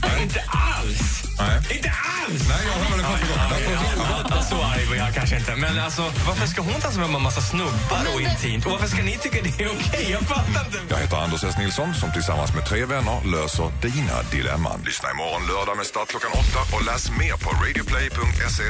alls. 0.01 0.21
Inte 0.21 0.43
alls! 0.47 1.23
Nej. 1.39 1.77
Inte 1.77 1.89
alls! 1.89 2.49
Nej, 2.49 2.61
jag 2.67 2.73
hör 2.73 2.97
det 2.97 3.03
första 3.03 3.27
gången. 3.27 4.43
Så 4.49 4.63
arg 4.63 4.85
var 4.85 4.95
jag 4.95 5.13
kanske 5.13 5.37
inte. 5.37 5.55
Men 5.55 5.79
alltså, 5.79 6.01
varför 6.01 6.47
ska 6.47 6.61
hon 6.61 6.81
ta 6.81 6.91
sig 6.91 6.99
med 6.99 7.15
en 7.15 7.21
massa 7.21 7.41
snubbar 7.41 8.03
och 8.15 8.21
intimt? 8.21 8.65
Och 8.65 8.71
varför 8.71 8.87
ska 8.87 9.03
ni 9.03 9.17
tycka 9.17 9.39
det 9.43 9.63
är 9.63 9.69
okej? 9.77 10.07
Jag 10.11 10.21
fattar 10.21 10.65
inte. 10.65 10.79
Jag 10.89 10.97
heter 10.97 11.17
Anders 11.17 11.43
S. 11.43 11.55
Nilsson 11.57 11.93
som 11.93 12.11
tillsammans 12.11 12.55
med 12.55 12.65
tre 12.65 12.85
vänner 12.85 13.17
löser 13.25 13.71
dina 13.81 14.17
dilemman. 14.31 14.81
Lyssna 14.85 15.11
imorgon 15.11 15.41
lördag 15.47 15.77
med 15.77 15.85
start 15.85 16.07
klockan 16.07 16.31
åtta 16.31 16.75
och 16.75 16.85
läs 16.85 17.11
mer 17.11 17.35
på 17.43 17.49
radioplay.se 17.63 18.63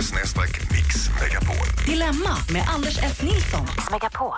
mixmegapol. 0.76 1.67
Dilemma 1.86 2.34
med 2.50 2.63
Anders 2.76 2.98
S. 2.98 3.22
Nilsson. 3.22 3.67
Megapol. 3.91 4.38